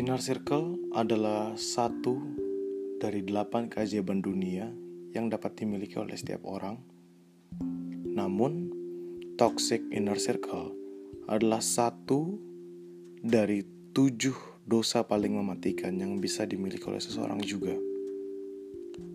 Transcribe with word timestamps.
Inner 0.00 0.16
Circle 0.16 0.96
adalah 0.96 1.60
satu 1.60 2.16
dari 2.96 3.20
delapan 3.20 3.68
keajaiban 3.68 4.24
dunia 4.24 4.72
yang 5.12 5.28
dapat 5.28 5.60
dimiliki 5.60 6.00
oleh 6.00 6.16
setiap 6.16 6.40
orang. 6.48 6.80
Namun, 8.08 8.72
toxic 9.36 9.84
inner 9.92 10.16
circle 10.16 10.72
adalah 11.28 11.60
satu 11.60 12.40
dari 13.20 13.60
tujuh 13.92 14.64
dosa 14.64 15.04
paling 15.04 15.36
mematikan 15.36 15.92
yang 16.00 16.16
bisa 16.16 16.48
dimiliki 16.48 16.88
oleh 16.88 17.04
seseorang 17.04 17.44
juga. 17.44 17.76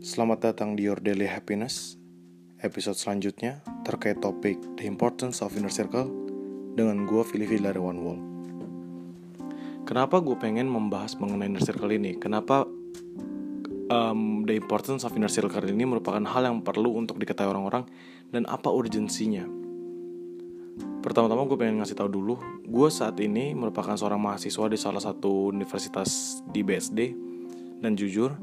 Selamat 0.06 0.54
datang 0.54 0.78
di 0.78 0.86
Your 0.86 1.02
Daily 1.02 1.26
Happiness, 1.26 1.98
episode 2.62 3.02
selanjutnya 3.02 3.66
terkait 3.90 4.22
topik 4.22 4.62
The 4.78 4.86
Importance 4.86 5.42
of 5.42 5.58
Inner 5.58 5.74
Circle 5.74 6.14
dengan 6.78 7.10
gue 7.10 7.26
dari 7.26 7.82
One 7.82 8.02
Wall. 8.06 8.35
Kenapa 9.86 10.18
gue 10.18 10.34
pengen 10.34 10.66
membahas 10.66 11.14
mengenai 11.22 11.46
inner 11.46 11.62
circle 11.62 11.94
ini? 11.94 12.18
Kenapa 12.18 12.66
um, 13.94 14.42
the 14.50 14.58
importance 14.58 15.06
of 15.06 15.14
inner 15.14 15.30
circle 15.30 15.62
ini 15.62 15.86
merupakan 15.86 16.26
hal 16.26 16.42
yang 16.50 16.66
perlu 16.66 16.98
untuk 16.98 17.22
diketahui 17.22 17.54
orang-orang 17.54 17.86
dan 18.34 18.50
apa 18.50 18.74
urgensinya? 18.74 19.46
Pertama-tama 21.06 21.46
gue 21.46 21.58
pengen 21.62 21.86
ngasih 21.86 22.02
tahu 22.02 22.10
dulu, 22.10 22.42
gue 22.66 22.90
saat 22.90 23.22
ini 23.22 23.54
merupakan 23.54 23.94
seorang 23.94 24.18
mahasiswa 24.18 24.66
di 24.66 24.78
salah 24.82 24.98
satu 24.98 25.54
universitas 25.54 26.42
di 26.50 26.66
BSD 26.66 27.00
dan 27.78 27.94
jujur, 27.94 28.34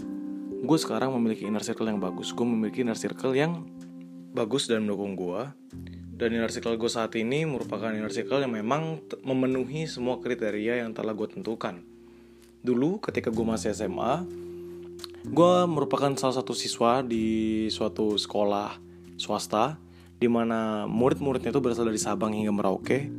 gue 0.63 0.79
sekarang 0.79 1.11
memiliki 1.19 1.43
inner 1.43 1.67
circle 1.67 1.91
yang 1.91 1.99
bagus. 1.99 2.31
Gue 2.31 2.47
memiliki 2.47 2.87
inner 2.87 2.95
circle 2.95 3.35
yang 3.35 3.67
bagus 4.31 4.71
dan 4.71 4.87
mendukung 4.87 5.19
gue 5.19 5.43
dan 6.12 6.29
inner 6.37 6.52
circle 6.52 6.77
gue 6.77 6.93
saat 6.93 7.16
ini 7.16 7.48
merupakan 7.48 7.89
inner 7.89 8.12
circle 8.12 8.45
yang 8.45 8.53
memang 8.53 9.00
memenuhi 9.25 9.89
semua 9.89 10.20
kriteria 10.20 10.84
yang 10.84 10.92
telah 10.92 11.17
gue 11.17 11.25
tentukan. 11.25 11.81
Dulu 12.61 13.00
ketika 13.00 13.33
gue 13.33 13.42
masih 13.42 13.73
SMA, 13.73 14.22
gue 15.27 15.55
merupakan 15.67 16.12
salah 16.14 16.37
satu 16.37 16.53
siswa 16.53 17.00
di 17.00 17.67
suatu 17.72 18.20
sekolah 18.20 18.77
swasta 19.17 19.81
di 20.22 20.31
mana 20.31 20.87
murid-muridnya 20.87 21.50
itu 21.50 21.59
berasal 21.59 21.91
dari 21.91 21.98
Sabang 21.98 22.31
hingga 22.31 22.55
Merauke. 22.55 23.11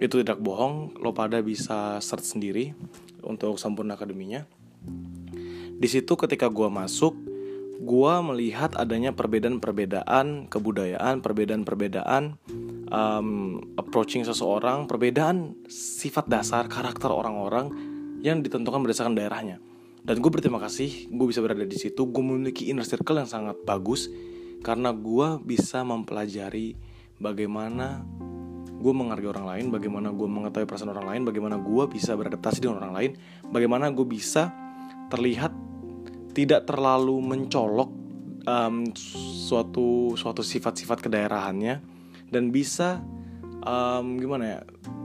Itu 0.00 0.24
tidak 0.24 0.42
bohong, 0.42 0.98
lo 0.98 1.14
pada 1.14 1.38
bisa 1.44 2.02
search 2.02 2.26
sendiri 2.34 2.74
untuk 3.22 3.60
sempurna 3.60 3.94
akademinya. 3.94 4.42
Di 5.80 5.86
situ 5.86 6.18
ketika 6.18 6.50
gue 6.50 6.66
masuk, 6.66 7.14
gue 7.80 8.14
melihat 8.20 8.76
adanya 8.76 9.16
perbedaan-perbedaan 9.16 10.52
kebudayaan, 10.52 11.24
perbedaan-perbedaan 11.24 12.36
um, 12.92 13.28
approaching 13.80 14.20
seseorang, 14.20 14.84
perbedaan 14.84 15.56
sifat 15.64 16.28
dasar 16.28 16.68
karakter 16.68 17.08
orang-orang 17.08 17.72
yang 18.20 18.44
ditentukan 18.44 18.84
berdasarkan 18.84 19.16
daerahnya. 19.16 19.64
Dan 20.04 20.20
gue 20.20 20.28
berterima 20.28 20.60
kasih, 20.60 21.08
gue 21.08 21.26
bisa 21.28 21.40
berada 21.40 21.64
di 21.64 21.76
situ. 21.76 22.04
Gue 22.04 22.20
memiliki 22.20 22.68
inner 22.68 22.84
circle 22.84 23.24
yang 23.24 23.28
sangat 23.28 23.56
bagus 23.64 24.12
karena 24.60 24.92
gue 24.92 25.40
bisa 25.40 25.80
mempelajari 25.80 26.76
bagaimana 27.16 28.04
gue 28.80 28.92
menghargai 28.92 29.28
orang 29.28 29.46
lain, 29.56 29.64
bagaimana 29.72 30.08
gue 30.12 30.28
mengetahui 30.28 30.68
perasaan 30.68 30.92
orang 30.92 31.16
lain, 31.16 31.22
bagaimana 31.24 31.56
gue 31.60 31.84
bisa 31.88 32.12
beradaptasi 32.12 32.64
dengan 32.64 32.80
orang 32.84 32.92
lain, 32.96 33.10
bagaimana 33.48 33.92
gue 33.92 34.04
bisa 34.08 34.52
terlihat 35.12 35.52
tidak 36.30 36.66
terlalu 36.66 37.18
mencolok 37.20 37.90
um, 38.46 38.88
suatu 38.96 40.14
suatu 40.14 40.40
sifat-sifat 40.40 41.02
kedaerahannya 41.02 41.74
dan 42.30 42.54
bisa 42.54 43.02
um, 43.66 44.16
gimana 44.16 44.44
ya 44.44 44.60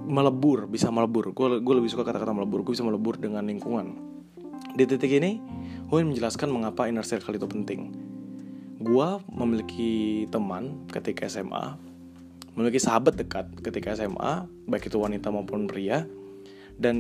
melebur 0.06 0.70
bisa 0.70 0.94
melebur. 0.94 1.34
Gue 1.34 1.60
gue 1.60 1.76
lebih 1.76 1.90
suka 1.90 2.06
kata-kata 2.06 2.32
melebur 2.32 2.62
gue 2.62 2.74
bisa 2.78 2.86
melebur 2.86 3.18
dengan 3.18 3.46
lingkungan. 3.46 3.98
Di 4.76 4.84
titik 4.86 5.10
ini 5.10 5.42
ingin 5.90 6.12
menjelaskan 6.12 6.52
mengapa 6.52 6.86
inner 6.92 7.06
circle 7.06 7.36
itu 7.38 7.48
penting. 7.48 7.96
Gue 8.84 9.08
memiliki 9.32 10.26
teman 10.30 10.86
ketika 10.92 11.26
SMA 11.32 11.80
memiliki 12.56 12.80
sahabat 12.80 13.20
dekat 13.20 13.52
ketika 13.60 13.92
SMA 14.00 14.48
baik 14.68 14.88
itu 14.88 14.96
wanita 14.96 15.28
maupun 15.28 15.68
pria 15.68 16.08
dan 16.80 16.96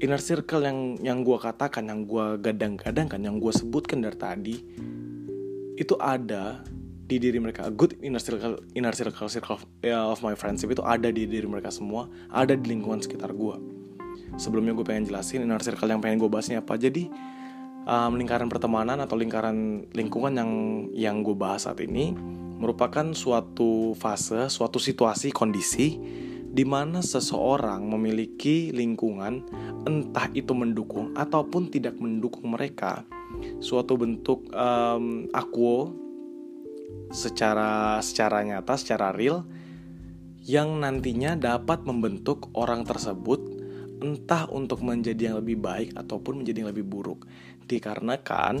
inner 0.00 0.20
circle 0.20 0.62
yang 0.64 1.00
yang 1.00 1.18
gue 1.24 1.38
katakan, 1.40 1.88
yang 1.88 2.04
gue 2.04 2.40
gadang-gadangkan, 2.40 3.20
yang 3.20 3.40
gue 3.40 3.52
sebutkan 3.52 4.04
dari 4.04 4.18
tadi 4.18 4.56
itu 5.76 5.94
ada 6.00 6.64
di 7.06 7.16
diri 7.22 7.38
mereka. 7.38 7.70
good 7.70 7.94
inner 8.02 8.18
circle, 8.18 8.58
inner 8.74 8.92
circle, 8.92 9.30
circle 9.30 9.56
of, 9.56 9.62
of 9.86 10.18
my 10.26 10.34
friendship 10.34 10.74
itu 10.74 10.82
ada 10.82 11.08
di 11.08 11.24
diri 11.24 11.46
mereka 11.46 11.70
semua, 11.70 12.10
ada 12.34 12.58
di 12.58 12.66
lingkungan 12.66 12.98
sekitar 12.98 13.30
gue. 13.30 13.56
Sebelumnya 14.36 14.74
gue 14.74 14.84
pengen 14.84 15.06
jelasin 15.06 15.46
inner 15.46 15.62
circle 15.62 15.86
yang 15.86 16.02
pengen 16.02 16.18
gue 16.18 16.28
bahasnya 16.28 16.60
apa. 16.60 16.74
Jadi 16.74 17.06
um, 17.86 18.12
lingkaran 18.18 18.50
pertemanan 18.50 18.98
atau 19.00 19.14
lingkaran 19.14 19.88
lingkungan 19.94 20.34
yang 20.34 20.50
yang 20.92 21.16
gue 21.22 21.36
bahas 21.38 21.64
saat 21.64 21.78
ini 21.80 22.12
merupakan 22.56 23.12
suatu 23.14 23.94
fase, 23.94 24.48
suatu 24.50 24.80
situasi, 24.80 25.30
kondisi 25.30 26.00
di 26.50 26.64
mana 26.64 27.02
seseorang 27.02 27.84
memiliki 27.86 28.70
lingkungan 28.72 29.44
entah 29.84 30.30
itu 30.32 30.52
mendukung 30.56 31.12
ataupun 31.14 31.68
tidak 31.70 31.98
mendukung 31.98 32.54
mereka. 32.54 33.04
Suatu 33.60 33.98
bentuk 33.98 34.48
um, 34.54 35.28
akuo 35.34 35.92
secara 37.10 37.98
secara 38.02 38.42
nyata 38.42 38.74
secara 38.78 39.12
real 39.12 39.44
yang 40.46 40.78
nantinya 40.78 41.34
dapat 41.34 41.82
membentuk 41.82 42.54
orang 42.54 42.86
tersebut 42.86 43.42
entah 43.98 44.46
untuk 44.52 44.84
menjadi 44.84 45.32
yang 45.32 45.36
lebih 45.42 45.58
baik 45.58 45.90
ataupun 45.98 46.42
menjadi 46.44 46.62
yang 46.62 46.70
lebih 46.70 46.86
buruk. 46.86 47.26
Dikarenakan 47.66 48.54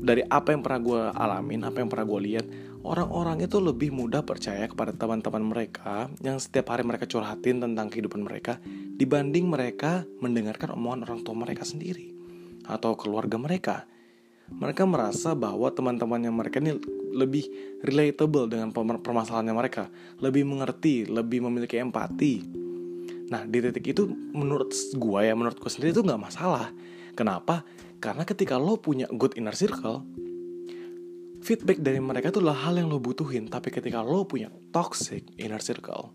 dari 0.00 0.24
apa 0.24 0.54
yang 0.56 0.62
pernah 0.64 0.80
gue 0.80 1.02
alamin 1.12 1.60
apa 1.66 1.82
yang 1.84 1.90
pernah 1.92 2.06
gue 2.08 2.20
lihat 2.30 2.46
orang-orang 2.80 3.44
itu 3.44 3.60
lebih 3.60 3.92
mudah 3.92 4.24
percaya 4.24 4.64
kepada 4.64 4.96
teman-teman 4.96 5.44
mereka 5.44 6.08
yang 6.24 6.40
setiap 6.40 6.72
hari 6.72 6.84
mereka 6.84 7.04
curhatin 7.04 7.60
tentang 7.60 7.92
kehidupan 7.92 8.24
mereka 8.24 8.56
dibanding 8.96 9.48
mereka 9.48 10.08
mendengarkan 10.20 10.72
omongan 10.76 11.08
orang 11.08 11.20
tua 11.20 11.36
mereka 11.36 11.64
sendiri 11.64 12.12
atau 12.64 12.96
keluarga 12.96 13.36
mereka. 13.36 13.76
Mereka 14.50 14.82
merasa 14.82 15.38
bahwa 15.38 15.70
teman-temannya 15.70 16.32
mereka 16.34 16.58
ini 16.58 16.74
lebih 17.14 17.46
relatable 17.86 18.50
dengan 18.50 18.74
permasalahannya 18.74 19.54
mereka, 19.54 19.86
lebih 20.18 20.42
mengerti, 20.42 21.06
lebih 21.06 21.46
memiliki 21.46 21.78
empati. 21.78 22.42
Nah, 23.30 23.46
di 23.46 23.62
titik 23.62 23.94
itu 23.94 24.10
menurut 24.10 24.74
gue 24.74 25.20
ya, 25.22 25.38
menurut 25.38 25.54
gue 25.54 25.70
sendiri 25.70 25.94
itu 25.94 26.02
nggak 26.02 26.18
masalah. 26.18 26.66
Kenapa? 27.14 27.62
Karena 28.02 28.26
ketika 28.26 28.58
lo 28.58 28.74
punya 28.74 29.06
good 29.14 29.38
inner 29.38 29.54
circle, 29.54 30.02
feedback 31.40 31.80
dari 31.80 32.00
mereka 32.00 32.32
itu 32.32 32.38
adalah 32.40 32.68
hal 32.68 32.78
yang 32.78 32.88
lo 32.88 33.00
butuhin 33.00 33.48
tapi 33.48 33.72
ketika 33.72 34.04
lo 34.04 34.24
punya 34.24 34.52
toxic 34.72 35.24
inner 35.40 35.60
circle 35.60 36.12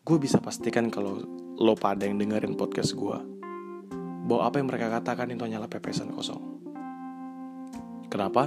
gue 0.00 0.16
bisa 0.16 0.40
pastikan 0.40 0.88
kalau 0.88 1.20
lo 1.60 1.74
pada 1.76 2.08
yang 2.08 2.16
dengerin 2.16 2.56
podcast 2.56 2.96
gue 2.96 3.40
bahwa 4.30 4.42
apa 4.46 4.62
yang 4.62 4.68
mereka 4.70 4.86
katakan 4.94 5.34
itu 5.34 5.42
hanyalah 5.42 5.66
pepesan 5.66 6.14
kosong. 6.14 6.38
Kenapa? 8.06 8.46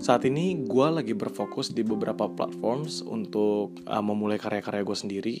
Saat 0.00 0.26
ini 0.26 0.64
gue 0.64 0.86
lagi 0.88 1.12
berfokus 1.12 1.70
di 1.70 1.84
beberapa 1.84 2.26
platforms 2.26 3.04
untuk 3.04 3.76
uh, 3.86 4.02
memulai 4.02 4.40
karya-karya 4.40 4.82
gue 4.82 4.98
sendiri. 4.98 5.36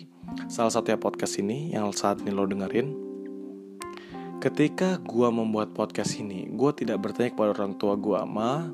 Salah 0.46 0.70
satunya 0.70 1.00
podcast 1.00 1.40
ini 1.40 1.74
yang 1.74 1.90
saat 1.90 2.22
ini 2.22 2.30
lo 2.30 2.46
dengerin. 2.46 3.02
Ketika 4.38 5.00
gue 5.00 5.28
membuat 5.32 5.72
podcast 5.72 6.20
ini 6.20 6.52
gue 6.52 6.70
tidak 6.76 7.00
bertanya 7.00 7.32
kepada 7.32 7.50
orang 7.56 7.80
tua 7.80 7.96
gue 7.96 8.20
ma 8.28 8.68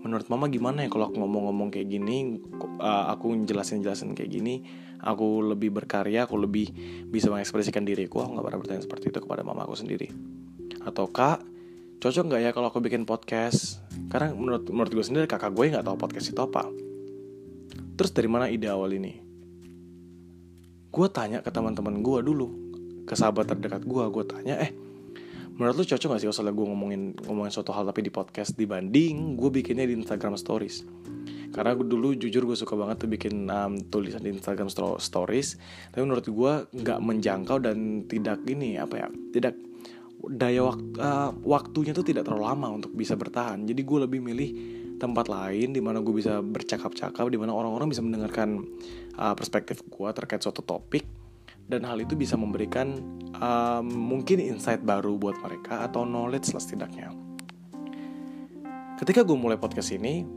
menurut 0.00 0.26
mama 0.32 0.48
gimana 0.48 0.84
ya 0.84 0.88
kalau 0.88 1.12
aku 1.12 1.20
ngomong-ngomong 1.20 1.68
kayak 1.68 1.88
gini 1.92 2.40
uh, 2.80 3.12
aku 3.12 3.36
jelasin-jelasin 3.44 4.16
kayak 4.16 4.32
gini 4.32 4.64
aku 5.00 5.44
lebih 5.44 5.72
berkarya 5.72 6.24
aku 6.24 6.40
lebih 6.40 6.72
bisa 7.08 7.28
mengekspresikan 7.28 7.84
diriku 7.84 8.24
aku 8.24 8.36
nggak 8.36 8.46
pernah 8.48 8.60
bertanya 8.60 8.82
seperti 8.84 9.12
itu 9.12 9.18
kepada 9.20 9.44
mama 9.44 9.64
aku 9.64 9.76
sendiri. 9.76 10.08
Atau 10.84 11.12
kak 11.12 11.44
cocok 12.00 12.24
nggak 12.32 12.40
ya 12.40 12.50
kalau 12.56 12.72
aku 12.72 12.80
bikin 12.80 13.04
podcast? 13.04 13.84
Karena 14.08 14.32
menurut 14.32 14.64
menurut 14.72 14.92
gue 14.92 15.04
sendiri 15.04 15.24
kakak 15.28 15.52
gue 15.52 15.72
nggak 15.72 15.84
tahu 15.84 15.96
podcast 16.00 16.32
itu 16.32 16.40
apa. 16.40 16.64
Terus 17.96 18.10
dari 18.16 18.28
mana 18.32 18.48
ide 18.48 18.68
awal 18.72 18.96
ini? 18.96 19.20
Gue 20.88 21.06
tanya 21.12 21.44
ke 21.44 21.52
teman-teman 21.52 22.00
gue 22.00 22.18
dulu 22.24 22.48
ke 23.04 23.14
sahabat 23.18 23.52
terdekat 23.52 23.84
gue 23.84 24.04
gue 24.06 24.24
tanya 24.24 24.54
eh 24.62 24.70
menurut 25.60 25.76
lu 25.76 25.84
cocok 25.84 26.16
gak 26.16 26.20
sih 26.24 26.28
kalau 26.32 26.56
gue 26.56 26.66
ngomongin 26.72 27.12
ngomongin 27.28 27.52
suatu 27.52 27.76
hal 27.76 27.84
tapi 27.84 28.00
di 28.00 28.08
podcast 28.08 28.56
dibanding 28.56 29.36
gue 29.36 29.50
bikinnya 29.52 29.84
di 29.84 29.92
Instagram 29.92 30.40
Stories? 30.40 30.88
Karena 31.52 31.76
gue 31.76 31.84
dulu 31.84 32.16
jujur 32.16 32.48
gue 32.48 32.56
suka 32.56 32.80
banget 32.80 33.04
tuh 33.04 33.10
bikin 33.12 33.44
um, 33.52 33.76
tulisan 33.92 34.24
di 34.24 34.32
Instagram 34.32 34.72
Stories. 34.96 35.60
Tapi 35.92 36.00
menurut 36.00 36.24
gue 36.24 36.52
nggak 36.80 36.98
menjangkau 37.04 37.60
dan 37.60 38.08
tidak 38.08 38.40
gini 38.48 38.80
apa 38.80 39.04
ya 39.04 39.08
tidak 39.36 39.60
daya 40.32 40.64
waktu 40.64 40.96
uh, 40.96 41.30
waktunya 41.44 41.92
tuh 41.92 42.08
tidak 42.08 42.24
terlalu 42.24 42.48
lama 42.48 42.80
untuk 42.80 42.96
bisa 42.96 43.12
bertahan. 43.12 43.60
Jadi 43.68 43.84
gue 43.84 43.98
lebih 44.08 44.20
milih 44.24 44.50
tempat 44.96 45.28
lain 45.28 45.76
di 45.76 45.80
mana 45.84 46.00
gue 46.00 46.12
bisa 46.16 46.40
bercakap-cakap 46.40 47.28
di 47.28 47.36
mana 47.36 47.52
orang-orang 47.52 47.92
bisa 47.92 48.00
mendengarkan 48.00 48.64
uh, 49.20 49.36
perspektif 49.36 49.84
gue 49.84 50.08
terkait 50.16 50.40
suatu 50.40 50.64
topik 50.64 51.19
dan 51.66 51.84
hal 51.84 51.98
itu 52.00 52.16
bisa 52.16 52.38
memberikan 52.38 52.96
um, 53.36 53.86
mungkin 53.90 54.40
insight 54.40 54.80
baru 54.80 55.18
buat 55.18 55.36
mereka 55.42 55.84
atau 55.84 56.06
knowledge 56.06 56.54
lah 56.54 56.62
setidaknya. 56.62 57.10
Ketika 59.00 59.24
gue 59.24 59.32
mulai 59.32 59.56
podcast 59.56 59.96
ini, 59.96 60.28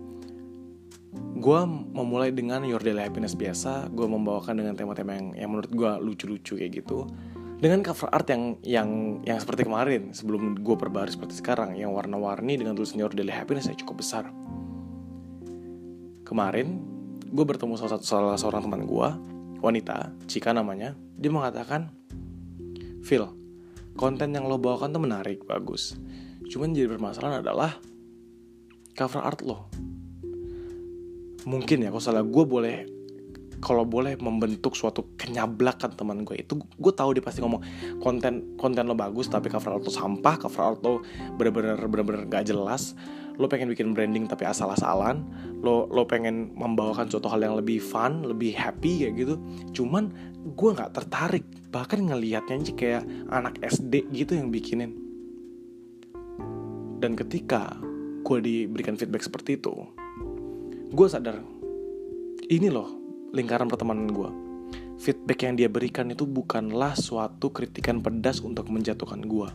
gue 1.43 1.59
memulai 1.67 2.31
dengan 2.31 2.63
Your 2.63 2.79
Daily 2.79 3.03
Happiness 3.03 3.35
biasa, 3.35 3.91
gue 3.91 4.07
membawakan 4.07 4.63
dengan 4.63 4.73
tema-tema 4.79 5.19
yang, 5.19 5.27
yang 5.35 5.49
menurut 5.51 5.71
gue 5.71 5.91
lucu-lucu 5.99 6.55
kayak 6.55 6.79
gitu, 6.79 7.03
dengan 7.59 7.83
cover 7.83 8.07
art 8.11 8.27
yang 8.31 8.59
yang 8.63 8.89
yang 9.27 9.39
seperti 9.39 9.67
kemarin 9.67 10.15
sebelum 10.15 10.59
gue 10.63 10.75
perbarui 10.79 11.11
seperti 11.11 11.43
sekarang, 11.43 11.75
yang 11.75 11.91
warna-warni 11.91 12.55
dengan 12.55 12.71
tulisan 12.71 13.03
Your 13.03 13.11
Daily 13.11 13.35
Happiness 13.35 13.67
yang 13.67 13.75
cukup 13.83 13.99
besar. 13.99 14.31
Kemarin 16.23 16.79
gue 17.33 17.45
bertemu 17.45 17.75
salah 17.75 17.99
satu 17.99 18.05
salah 18.07 18.39
seorang 18.39 18.63
teman 18.63 18.87
gue, 18.87 19.09
wanita, 19.63 20.11
Cika 20.27 20.51
namanya, 20.51 20.91
dia 21.15 21.31
mengatakan, 21.31 21.87
Phil, 22.99 23.23
konten 23.95 24.35
yang 24.35 24.51
lo 24.51 24.59
bawakan 24.59 24.91
tuh 24.91 24.99
menarik, 24.99 25.47
bagus. 25.47 25.95
Cuman 26.51 26.75
jadi 26.75 26.91
permasalahan 26.91 27.39
adalah 27.39 27.79
cover 28.91 29.23
art 29.23 29.39
lo. 29.39 29.71
Mungkin 31.47 31.87
ya, 31.87 31.89
kalau 31.95 32.03
salah 32.03 32.23
gue 32.27 32.43
boleh 32.43 32.77
kalau 33.63 33.87
boleh 33.87 34.19
membentuk 34.19 34.75
suatu 34.75 35.15
kenyablakan 35.15 35.95
teman 35.95 36.27
gue 36.27 36.43
itu 36.43 36.59
gue 36.59 36.93
tahu 36.93 37.15
dia 37.15 37.23
pasti 37.23 37.39
ngomong 37.39 37.63
konten 38.03 38.59
konten 38.59 38.83
lo 38.83 38.91
bagus 38.91 39.31
tapi 39.31 39.47
cover 39.47 39.79
art 39.79 39.87
lo 39.87 39.87
sampah 39.87 40.35
cover 40.35 40.63
art 40.75 40.79
lo 40.83 40.99
bener-bener 41.39 41.79
bener-bener 41.87 42.27
gak 42.27 42.51
jelas 42.51 42.91
lo 43.37 43.49
pengen 43.49 43.69
bikin 43.73 43.97
branding 43.97 44.29
tapi 44.29 44.45
asal-asalan 44.45 45.25
lo 45.65 45.89
lo 45.89 46.05
pengen 46.05 46.53
membawakan 46.53 47.09
suatu 47.09 47.25
hal 47.33 47.41
yang 47.41 47.57
lebih 47.57 47.81
fun 47.81 48.21
lebih 48.25 48.53
happy 48.53 49.05
kayak 49.05 49.13
gitu. 49.17 49.35
Cuman 49.73 50.13
gue 50.53 50.69
nggak 50.73 50.93
tertarik. 50.93 51.45
Bahkan 51.73 52.13
ngelihatnya 52.13 52.61
aja 52.61 52.73
kayak 52.77 53.03
anak 53.33 53.57
SD 53.63 54.09
gitu 54.13 54.37
yang 54.37 54.53
bikinin. 54.53 54.93
Dan 57.01 57.17
ketika 57.19 57.75
gue 58.23 58.39
diberikan 58.39 58.95
feedback 58.95 59.27
seperti 59.27 59.59
itu 59.59 59.75
gue 60.95 61.07
sadar 61.11 61.43
ini 62.47 62.71
loh 62.71 62.87
lingkaran 63.35 63.67
pertemanan 63.67 64.07
gue 64.07 64.29
feedback 65.03 65.43
yang 65.43 65.59
dia 65.59 65.67
berikan 65.67 66.07
itu 66.07 66.23
bukanlah 66.23 66.95
suatu 66.95 67.51
kritikan 67.51 67.99
pedas 67.99 68.39
untuk 68.39 68.71
menjatuhkan 68.71 69.27
gue 69.27 69.49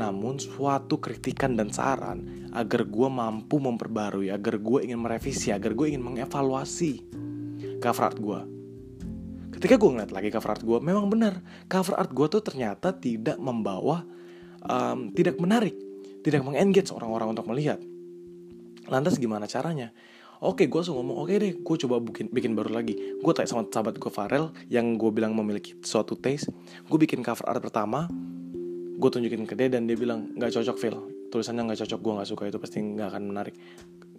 namun 0.00 0.40
suatu 0.40 0.96
kritikan 0.96 1.52
dan 1.52 1.68
saran 1.68 2.48
agar 2.56 2.88
gue 2.88 3.08
mampu 3.12 3.60
memperbarui, 3.60 4.32
agar 4.32 4.56
gue 4.56 4.88
ingin 4.88 4.96
merevisi, 4.96 5.52
agar 5.52 5.76
gue 5.76 5.92
ingin 5.92 6.00
mengevaluasi 6.00 7.04
cover 7.84 8.04
art 8.08 8.16
gue. 8.16 8.40
Ketika 9.60 9.76
gue 9.76 9.90
ngeliat 9.92 10.08
lagi 10.16 10.32
cover 10.32 10.56
art 10.56 10.64
gue, 10.64 10.78
memang 10.80 11.12
benar 11.12 11.44
cover 11.68 12.00
art 12.00 12.08
gue 12.16 12.26
tuh 12.32 12.40
ternyata 12.40 12.96
tidak 12.96 13.36
membawa, 13.36 14.00
um, 14.64 15.12
tidak 15.12 15.36
menarik, 15.36 15.76
tidak 16.24 16.40
mengengage 16.48 16.88
orang-orang 16.96 17.36
untuk 17.36 17.44
melihat. 17.52 17.76
Lantas 18.88 19.20
gimana 19.20 19.44
caranya? 19.44 19.92
Oke, 20.40 20.64
gue 20.72 20.80
langsung 20.80 20.96
ngomong, 20.96 21.20
oke 21.20 21.36
deh, 21.36 21.52
gue 21.60 21.76
coba 21.84 22.00
bikin, 22.00 22.32
bikin 22.32 22.56
baru 22.56 22.72
lagi. 22.72 22.96
Gue 23.20 23.32
tanya 23.36 23.52
sama 23.52 23.68
sahabat 23.68 24.00
gue 24.00 24.08
Farel, 24.08 24.48
yang 24.72 24.96
gue 24.96 25.12
bilang 25.12 25.36
memiliki 25.36 25.76
suatu 25.84 26.16
taste. 26.16 26.48
Gue 26.88 26.96
bikin 26.96 27.20
cover 27.20 27.44
art 27.44 27.60
pertama, 27.60 28.08
gue 29.00 29.10
tunjukin 29.10 29.48
ke 29.48 29.56
dia 29.56 29.72
dan 29.72 29.88
dia 29.88 29.96
bilang 29.96 30.36
nggak 30.36 30.52
cocok 30.52 30.76
Phil. 30.76 30.96
Tulisannya 31.32 31.72
nggak 31.72 31.80
cocok 31.88 32.00
gue 32.04 32.12
nggak 32.20 32.28
suka. 32.28 32.42
Itu 32.52 32.60
pasti 32.60 32.84
nggak 32.84 33.08
akan 33.16 33.22
menarik. 33.32 33.56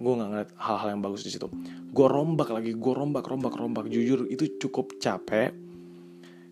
Gue 0.01 0.13
nggak 0.17 0.29
ngeliat 0.33 0.49
hal-hal 0.57 0.97
yang 0.97 1.01
bagus 1.05 1.21
di 1.21 1.31
situ. 1.31 1.45
Gue 1.93 2.07
rombak 2.09 2.49
lagi 2.49 2.73
gue 2.73 2.93
rombak 2.97 3.29
rombak 3.29 3.53
rombak. 3.53 3.85
Jujur 3.93 4.25
itu 4.25 4.57
cukup 4.57 4.97
capek. 4.97 5.53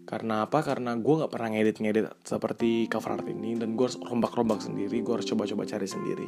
Karena 0.05 0.45
apa? 0.45 0.61
Karena 0.61 0.93
gue 0.93 1.13
nggak 1.21 1.31
pernah 1.33 1.49
ngedit 1.53 1.77
ngedit 1.81 2.05
seperti 2.21 2.85
cover 2.89 3.17
art 3.17 3.25
ini 3.29 3.57
dan 3.57 3.73
gue 3.73 3.85
harus 3.89 3.97
rombak 3.97 4.33
rombak 4.37 4.61
sendiri. 4.61 5.01
Gue 5.01 5.17
harus 5.17 5.25
coba 5.25 5.49
coba 5.49 5.65
cari 5.65 5.89
sendiri. 5.89 6.27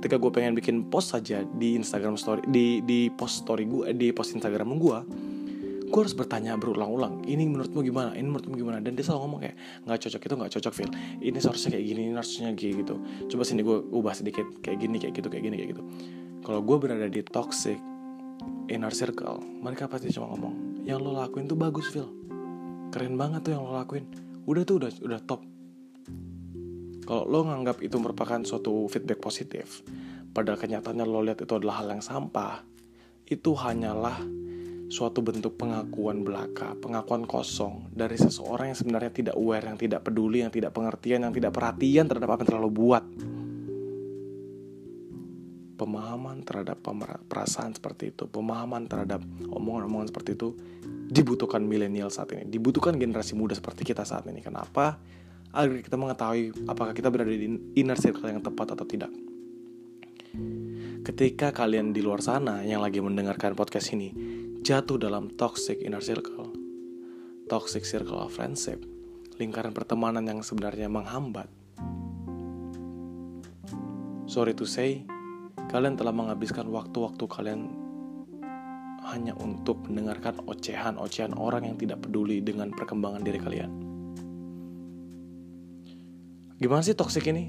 Ketika 0.00 0.16
gue 0.16 0.30
pengen 0.32 0.56
bikin 0.56 0.88
post 0.88 1.12
saja 1.12 1.44
di 1.44 1.76
Instagram 1.76 2.16
story 2.16 2.48
di 2.48 2.80
di 2.84 3.12
post 3.12 3.44
story 3.44 3.68
gue 3.68 3.92
di 3.92 4.16
post 4.16 4.32
Instagram 4.32 4.80
gue 4.80 4.98
gue 5.88 6.00
harus 6.04 6.14
bertanya 6.14 6.54
berulang-ulang 6.54 7.24
ini 7.24 7.48
menurutmu 7.48 7.80
gimana? 7.82 8.14
Ini 8.14 8.26
menurutmu 8.28 8.54
gimana? 8.54 8.78
Dan 8.78 8.94
dia 8.94 9.04
selalu 9.04 9.20
ngomong 9.24 9.40
kayak 9.42 9.56
nggak 9.88 9.98
cocok 10.04 10.20
itu 10.22 10.34
nggak 10.38 10.52
cocok 10.58 10.72
Phil. 10.72 10.90
Ini 11.24 11.38
seharusnya 11.40 11.70
kayak 11.74 11.84
gini 11.84 12.00
ini 12.08 12.14
harusnya 12.14 12.48
kayak 12.54 12.74
gitu. 12.84 12.94
Coba 13.34 13.42
sini 13.42 13.60
gue 13.64 13.78
ubah 13.92 14.14
sedikit 14.14 14.46
kayak 14.62 14.78
gini 14.78 14.96
kayak 15.00 15.14
gitu 15.16 15.28
kayak 15.32 15.44
gini 15.48 15.56
kayak 15.58 15.70
gitu. 15.76 15.82
Kalau 16.44 16.60
gue 16.62 16.76
berada 16.78 17.06
di 17.08 17.20
toxic 17.24 17.80
inner 18.70 18.94
circle 18.94 19.42
mereka 19.42 19.90
pasti 19.90 20.12
cuma 20.14 20.30
ngomong 20.30 20.84
yang 20.86 21.02
lo 21.02 21.16
lakuin 21.16 21.48
tuh 21.48 21.58
bagus 21.58 21.90
Phil. 21.90 22.06
Keren 22.94 23.16
banget 23.16 23.48
tuh 23.48 23.52
yang 23.56 23.64
lo 23.64 23.74
lakuin. 23.74 24.04
Udah 24.48 24.62
tuh 24.64 24.80
udah 24.80 24.90
udah 25.04 25.20
top. 25.24 25.42
Kalau 27.08 27.24
lo 27.24 27.40
nganggap 27.48 27.80
itu 27.80 27.96
merupakan 27.96 28.40
suatu 28.44 28.84
feedback 28.92 29.20
positif 29.20 29.80
padahal 30.38 30.60
kenyataannya 30.60 31.02
lo 31.02 31.24
lihat 31.24 31.40
itu 31.42 31.52
adalah 31.56 31.82
hal 31.82 31.98
yang 31.98 32.04
sampah 32.04 32.62
itu 33.28 33.52
hanyalah 33.58 34.22
suatu 34.88 35.20
bentuk 35.20 35.60
pengakuan 35.60 36.24
belaka, 36.24 36.72
pengakuan 36.80 37.28
kosong 37.28 37.92
dari 37.92 38.16
seseorang 38.16 38.72
yang 38.72 38.78
sebenarnya 38.78 39.12
tidak 39.12 39.34
aware, 39.36 39.68
yang 39.68 39.76
tidak 39.76 40.00
peduli, 40.00 40.40
yang 40.40 40.52
tidak 40.52 40.72
pengertian, 40.72 41.28
yang 41.28 41.34
tidak 41.36 41.52
perhatian 41.52 42.08
terhadap 42.08 42.28
apa 42.32 42.40
yang 42.40 42.48
telah 42.48 42.62
lo 42.64 42.72
buat. 42.72 43.04
Pemahaman 45.78 46.42
terhadap 46.42 46.82
perasaan 47.30 47.76
seperti 47.76 48.10
itu, 48.10 48.26
pemahaman 48.26 48.90
terhadap 48.90 49.22
omongan-omongan 49.52 50.10
seperti 50.10 50.34
itu 50.34 50.56
dibutuhkan 51.12 51.62
milenial 51.62 52.10
saat 52.10 52.34
ini, 52.34 52.48
dibutuhkan 52.48 52.98
generasi 52.98 53.38
muda 53.38 53.54
seperti 53.54 53.86
kita 53.86 54.02
saat 54.02 54.26
ini. 54.26 54.42
Kenapa? 54.42 54.98
Agar 55.54 55.78
kita 55.84 55.94
mengetahui 55.94 56.66
apakah 56.66 56.96
kita 56.96 57.12
berada 57.12 57.30
di 57.30 57.76
inner 57.78 57.94
circle 58.00 58.26
yang 58.26 58.42
tepat 58.42 58.74
atau 58.74 58.88
tidak. 58.88 59.12
Ketika 61.06 61.54
kalian 61.54 61.94
di 61.94 62.04
luar 62.04 62.20
sana 62.20 62.60
yang 62.66 62.82
lagi 62.84 63.00
mendengarkan 63.00 63.54
podcast 63.54 63.94
ini, 63.96 64.12
jatuh 64.62 64.98
dalam 64.98 65.30
toxic 65.38 65.78
inner 65.78 66.02
circle, 66.02 66.50
toxic 67.46 67.86
circle 67.86 68.18
of 68.18 68.34
friendship, 68.34 68.82
lingkaran 69.38 69.70
pertemanan 69.70 70.26
yang 70.26 70.40
sebenarnya 70.42 70.90
menghambat. 70.90 71.46
Sorry 74.28 74.52
to 74.58 74.66
say, 74.66 75.06
kalian 75.70 75.94
telah 75.94 76.12
menghabiskan 76.12 76.68
waktu-waktu 76.68 77.24
kalian 77.30 77.60
hanya 79.08 79.32
untuk 79.40 79.80
mendengarkan 79.88 80.42
ocehan-ocehan 80.44 81.32
orang 81.38 81.64
yang 81.64 81.76
tidak 81.80 82.04
peduli 82.04 82.44
dengan 82.44 82.74
perkembangan 82.74 83.24
diri 83.24 83.40
kalian. 83.40 83.70
Gimana 86.58 86.82
sih 86.82 86.98
toxic 86.98 87.24
ini? 87.30 87.48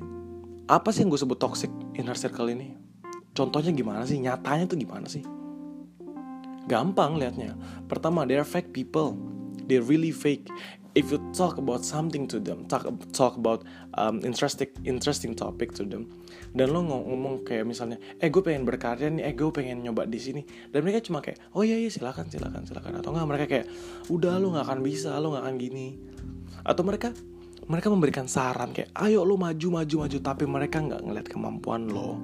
Apa 0.69 0.93
sih 0.93 1.03
yang 1.03 1.09
gue 1.09 1.19
sebut 1.19 1.41
toxic 1.41 1.73
inner 1.97 2.15
circle 2.15 2.47
ini? 2.53 2.77
Contohnya 3.33 3.73
gimana 3.73 4.05
sih? 4.05 4.21
Nyatanya 4.21 4.69
tuh 4.69 4.77
gimana 4.77 5.09
sih? 5.09 5.38
Gampang 6.69 7.17
liatnya. 7.17 7.57
Pertama, 7.89 8.29
they 8.29 8.37
are 8.37 8.45
fake 8.45 8.69
people. 8.69 9.17
They 9.65 9.81
really 9.81 10.13
fake. 10.13 10.45
If 10.97 11.13
you 11.13 11.21
talk 11.37 11.61
about 11.61 11.85
something 11.85 12.25
to 12.33 12.41
them, 12.41 12.65
talk 12.65 12.81
talk 13.13 13.37
about 13.37 13.61
um, 13.93 14.25
interesting 14.25 14.73
interesting 14.81 15.37
topic 15.37 15.69
to 15.77 15.85
them, 15.85 16.09
dan 16.57 16.73
lo 16.73 16.81
ngomong 16.81 17.45
kayak 17.45 17.69
misalnya, 17.69 18.01
eh 18.17 18.33
gue 18.33 18.41
pengen 18.41 18.65
berkarya 18.65 19.13
nih, 19.13 19.21
eh 19.21 19.33
gue 19.37 19.53
pengen 19.53 19.85
nyoba 19.85 20.09
di 20.09 20.17
sini, 20.17 20.41
dan 20.73 20.81
mereka 20.81 21.05
cuma 21.05 21.21
kayak, 21.21 21.53
oh 21.53 21.61
iya 21.61 21.77
iya 21.77 21.93
silakan 21.93 22.25
silakan 22.33 22.65
silakan, 22.65 22.99
atau 22.99 23.13
enggak 23.13 23.27
mereka 23.29 23.45
kayak, 23.45 23.67
udah 24.09 24.41
lo 24.41 24.57
nggak 24.57 24.65
akan 24.65 24.79
bisa, 24.81 25.13
lo 25.21 25.37
nggak 25.37 25.43
akan 25.45 25.55
gini, 25.61 25.87
atau 26.65 26.81
mereka 26.81 27.13
mereka 27.69 27.87
memberikan 27.93 28.25
saran 28.25 28.73
kayak, 28.73 28.89
ayo 28.97 29.21
lo 29.21 29.37
maju 29.37 29.67
maju 29.69 29.95
maju, 30.09 30.17
tapi 30.25 30.49
mereka 30.49 30.81
nggak 30.81 31.05
ngeliat 31.05 31.27
kemampuan 31.29 31.85
lo, 31.85 32.17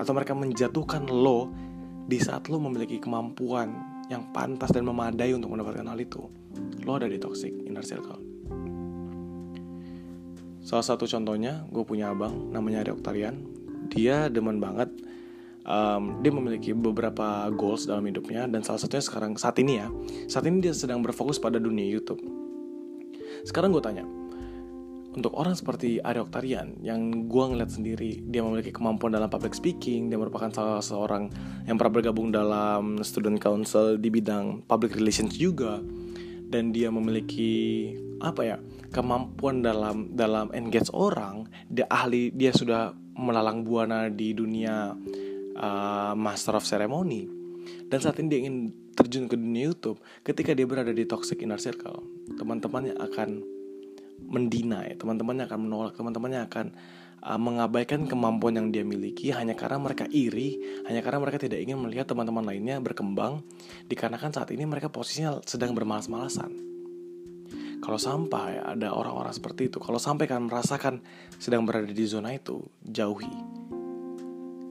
atau 0.00 0.16
mereka 0.16 0.32
menjatuhkan 0.32 1.12
lo 1.12 1.52
di 2.06 2.18
saat 2.18 2.50
lo 2.50 2.58
memiliki 2.58 2.98
kemampuan 2.98 4.02
yang 4.10 4.34
pantas 4.34 4.74
dan 4.74 4.84
memadai 4.84 5.32
untuk 5.32 5.54
mendapatkan 5.54 5.86
hal 5.86 5.98
itu, 5.98 6.22
lo 6.84 6.92
ada 6.98 7.08
di 7.08 7.16
toxic 7.16 7.52
inner 7.64 7.86
circle. 7.86 8.20
Salah 10.62 10.86
satu 10.86 11.10
contohnya, 11.10 11.66
gue 11.68 11.82
punya 11.82 12.14
abang 12.14 12.54
namanya 12.54 12.86
Ari 12.86 12.94
Oktarian. 12.94 13.36
Dia 13.90 14.30
demen 14.30 14.62
banget. 14.62 14.88
Um, 15.62 16.18
dia 16.26 16.34
memiliki 16.34 16.74
beberapa 16.74 17.46
goals 17.54 17.86
dalam 17.86 18.02
hidupnya 18.10 18.50
dan 18.50 18.66
salah 18.66 18.82
satunya 18.82 18.98
sekarang 18.98 19.38
saat 19.38 19.62
ini 19.62 19.78
ya, 19.78 19.86
saat 20.26 20.42
ini 20.50 20.58
dia 20.58 20.74
sedang 20.74 21.06
berfokus 21.06 21.38
pada 21.38 21.62
dunia 21.62 21.86
YouTube. 21.86 22.18
Sekarang 23.46 23.70
gue 23.70 23.82
tanya, 23.82 24.02
untuk 25.12 25.36
orang 25.36 25.52
seperti 25.52 26.00
Ari 26.00 26.24
Oktarian 26.24 26.80
yang 26.80 27.28
gue 27.28 27.44
ngeliat 27.44 27.68
sendiri 27.68 28.24
dia 28.24 28.40
memiliki 28.40 28.72
kemampuan 28.72 29.12
dalam 29.12 29.28
public 29.28 29.52
speaking 29.52 30.08
dia 30.08 30.16
merupakan 30.16 30.48
salah 30.48 30.80
seorang 30.80 31.28
yang 31.68 31.76
pernah 31.76 32.00
bergabung 32.00 32.32
dalam 32.32 33.00
student 33.04 33.36
council 33.36 34.00
di 34.00 34.08
bidang 34.08 34.64
public 34.66 34.96
relations 34.96 35.36
juga. 35.36 35.80
Dan 36.52 36.68
dia 36.68 36.92
memiliki 36.92 37.88
apa 38.20 38.44
ya 38.44 38.56
kemampuan 38.92 39.64
dalam 39.64 40.12
dalam 40.12 40.52
engage 40.52 40.92
orang. 40.92 41.48
Dia 41.72 41.88
ahli 41.88 42.28
dia 42.28 42.52
sudah 42.52 42.92
melalang 43.16 43.64
buana 43.64 44.12
di 44.12 44.36
dunia 44.36 44.92
uh, 45.56 46.12
master 46.12 46.60
of 46.60 46.68
ceremony. 46.68 47.24
Dan 47.88 48.04
saat 48.04 48.20
ini 48.20 48.28
dia 48.28 48.40
ingin 48.44 48.56
ter, 48.92 49.08
terjun 49.08 49.28
ke 49.28 49.36
dunia 49.36 49.72
YouTube, 49.72 50.00
ketika 50.24 50.52
dia 50.52 50.68
berada 50.68 50.92
di 50.92 51.04
toxic 51.08 51.40
inner 51.40 51.60
circle, 51.60 52.04
teman-temannya 52.36 52.96
akan 53.00 53.44
mendinai, 54.28 54.94
teman-temannya 54.98 55.44
akan 55.50 55.58
menolak, 55.58 55.92
teman-temannya 55.98 56.40
akan 56.46 56.66
uh, 57.22 57.40
mengabaikan 57.40 58.04
kemampuan 58.10 58.58
yang 58.58 58.68
dia 58.74 58.84
miliki 58.86 59.30
hanya 59.30 59.54
karena 59.54 59.78
mereka 59.78 60.04
iri, 60.10 60.82
hanya 60.86 61.00
karena 61.00 61.18
mereka 61.22 61.38
tidak 61.42 61.62
ingin 61.62 61.78
melihat 61.78 62.10
teman-teman 62.10 62.42
lainnya 62.42 62.82
berkembang, 62.82 63.42
dikarenakan 63.86 64.30
saat 64.34 64.50
ini 64.50 64.66
mereka 64.66 64.90
posisinya 64.90 65.38
sedang 65.46 65.72
bermalas-malasan. 65.72 66.72
Kalau 67.82 67.98
sampai 67.98 68.62
ada 68.62 68.94
orang-orang 68.94 69.34
seperti 69.34 69.66
itu, 69.66 69.82
kalau 69.82 69.98
sampai 69.98 70.30
kalian 70.30 70.46
merasakan 70.46 71.02
sedang 71.34 71.66
berada 71.66 71.90
di 71.90 72.06
zona 72.06 72.30
itu, 72.30 72.62
jauhi. 72.86 73.62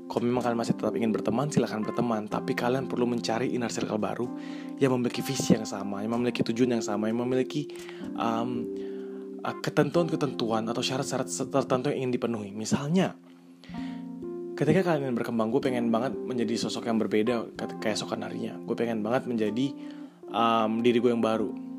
Kalau 0.07 0.27
memang 0.27 0.43
kalian 0.43 0.59
masih 0.59 0.75
tetap 0.75 0.91
ingin 0.95 1.11
berteman, 1.11 1.47
silahkan 1.47 1.79
berteman. 1.83 2.27
Tapi 2.27 2.51
kalian 2.51 2.91
perlu 2.91 3.07
mencari 3.07 3.55
inner 3.55 3.71
circle 3.71 3.95
baru 3.95 4.27
yang 4.75 4.95
memiliki 4.95 5.23
visi 5.23 5.55
yang 5.55 5.63
sama, 5.63 6.03
yang 6.03 6.19
memiliki 6.19 6.43
tujuan 6.43 6.75
yang 6.75 6.83
sama, 6.83 7.07
yang 7.07 7.19
memiliki 7.23 7.71
um, 8.19 8.67
ketentuan-ketentuan 9.41 10.69
atau 10.69 10.81
syarat-syarat 10.85 11.27
tertentu 11.27 11.89
yang 11.89 12.05
ingin 12.05 12.13
dipenuhi. 12.13 12.49
Misalnya, 12.53 13.17
ketika 14.53 14.93
kalian 14.93 15.17
berkembang, 15.17 15.49
gue 15.49 15.61
pengen 15.61 15.89
banget 15.89 16.13
menjadi 16.13 16.55
sosok 16.61 16.85
yang 16.87 17.01
berbeda 17.01 17.49
keesokan 17.81 18.21
harinya. 18.21 18.57
Gue 18.61 18.77
pengen 18.77 19.01
banget 19.01 19.25
menjadi 19.25 19.73
um, 20.29 20.85
diri 20.85 21.01
gue 21.01 21.11
yang 21.11 21.23
baru 21.23 21.71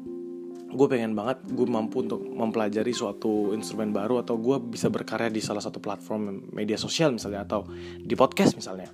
gue 0.73 0.89
pengen 0.89 1.13
banget 1.13 1.45
gue 1.53 1.69
mampu 1.69 2.01
untuk 2.01 2.25
mempelajari 2.25 2.97
suatu 2.97 3.53
instrumen 3.53 3.93
baru 3.93 4.25
atau 4.25 4.41
gue 4.41 4.57
bisa 4.73 4.89
berkarya 4.89 5.29
di 5.29 5.45
salah 5.45 5.61
satu 5.61 5.85
platform 5.85 6.49
media 6.57 6.81
sosial 6.81 7.13
misalnya 7.13 7.45
atau 7.45 7.69
di 8.01 8.17
podcast 8.17 8.57
misalnya 8.57 8.89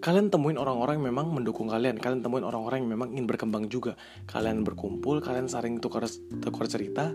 kalian 0.00 0.32
temuin 0.32 0.56
orang-orang 0.56 0.98
yang 1.00 1.06
memang 1.12 1.26
mendukung 1.32 1.68
kalian. 1.68 2.00
Kalian 2.00 2.24
temuin 2.24 2.44
orang-orang 2.44 2.84
yang 2.84 2.90
memang 2.96 3.08
ingin 3.12 3.28
berkembang 3.28 3.68
juga. 3.68 3.94
Kalian 4.24 4.64
berkumpul 4.64 5.20
kalian 5.20 5.46
saling 5.46 5.78
tukar 5.78 6.08
tukar 6.40 6.66
cerita 6.66 7.12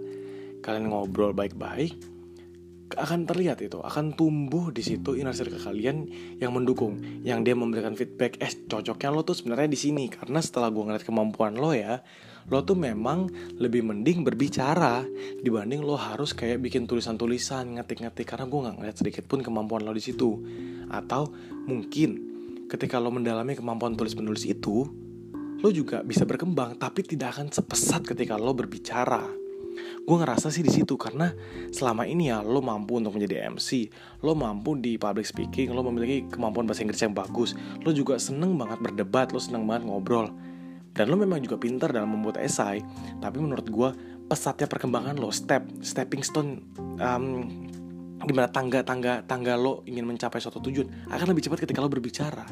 kalian 0.66 0.90
ngobrol 0.90 1.30
baik-baik 1.38 1.94
akan 2.98 3.26
terlihat 3.26 3.62
itu 3.66 3.82
akan 3.82 4.14
tumbuh 4.14 4.70
di 4.70 4.86
situ 4.86 5.18
inner 5.18 5.34
circle 5.34 5.62
kalian 5.62 6.06
yang 6.38 6.54
mendukung 6.54 7.02
yang 7.22 7.42
dia 7.42 7.58
memberikan 7.58 7.98
feedback 7.98 8.38
eh 8.38 8.50
cocoknya 8.50 9.10
lo 9.10 9.22
tuh 9.26 9.34
sebenarnya 9.38 9.70
di 9.70 9.78
sini 9.78 10.06
karena 10.06 10.38
setelah 10.42 10.70
gue 10.70 10.86
ngeliat 10.86 11.02
kemampuan 11.02 11.58
lo 11.58 11.74
ya 11.74 12.02
lo 12.46 12.62
tuh 12.62 12.78
memang 12.78 13.26
lebih 13.58 13.82
mending 13.82 14.22
berbicara 14.22 15.02
dibanding 15.42 15.82
lo 15.82 15.98
harus 15.98 16.38
kayak 16.38 16.62
bikin 16.62 16.86
tulisan-tulisan 16.86 17.82
ngetik-ngetik 17.82 18.26
karena 18.30 18.46
gue 18.46 18.60
nggak 18.70 18.76
ngeliat 18.78 18.98
sedikit 19.02 19.26
pun 19.26 19.42
kemampuan 19.42 19.82
lo 19.82 19.90
di 19.90 20.06
situ. 20.06 20.46
Atau 20.94 21.34
mungkin 21.66 22.35
ketika 22.76 23.00
lo 23.00 23.08
mendalami 23.08 23.56
kemampuan 23.56 23.96
tulis 23.96 24.20
menulis 24.20 24.44
itu 24.44 24.84
lo 25.64 25.70
juga 25.72 26.04
bisa 26.04 26.28
berkembang 26.28 26.76
tapi 26.76 27.02
tidak 27.08 27.40
akan 27.40 27.48
sepesat 27.50 28.04
ketika 28.04 28.36
lo 28.36 28.52
berbicara. 28.52 29.24
Gue 30.06 30.16
ngerasa 30.22 30.52
sih 30.52 30.64
di 30.64 30.72
situ 30.72 30.96
karena 30.96 31.36
selama 31.72 32.08
ini 32.08 32.32
ya 32.32 32.40
lo 32.44 32.64
mampu 32.64 33.00
untuk 33.00 33.16
menjadi 33.16 33.52
MC 33.52 33.92
lo 34.24 34.36
mampu 34.36 34.76
di 34.80 35.00
public 35.00 35.28
speaking 35.28 35.72
lo 35.72 35.84
memiliki 35.88 36.28
kemampuan 36.32 36.68
bahasa 36.68 36.84
Inggris 36.84 37.02
yang 37.04 37.16
bagus 37.16 37.56
lo 37.84 37.92
juga 37.96 38.20
seneng 38.20 38.60
banget 38.60 38.80
berdebat 38.84 39.32
lo 39.32 39.40
seneng 39.40 39.64
banget 39.64 39.88
ngobrol. 39.88 40.28
Dan 40.96 41.12
lo 41.12 41.20
memang 41.20 41.44
juga 41.44 41.60
pintar 41.60 41.92
dalam 41.92 42.12
membuat 42.12 42.40
esai 42.44 42.84
tapi 43.24 43.40
menurut 43.40 43.68
gue 43.68 43.90
pesatnya 44.28 44.68
perkembangan 44.68 45.16
lo 45.16 45.32
step 45.32 45.64
stepping 45.80 46.24
stone 46.24 46.64
um, 47.00 47.48
gimana 48.26 48.50
tangga 48.50 48.82
tangga 48.82 49.22
tangga 49.24 49.54
lo 49.56 49.86
ingin 49.86 50.06
mencapai 50.06 50.42
suatu 50.42 50.58
tujuan 50.58 51.10
akan 51.10 51.28
lebih 51.32 51.46
cepat 51.50 51.66
ketika 51.66 51.80
lo 51.82 51.90
berbicara. 51.90 52.46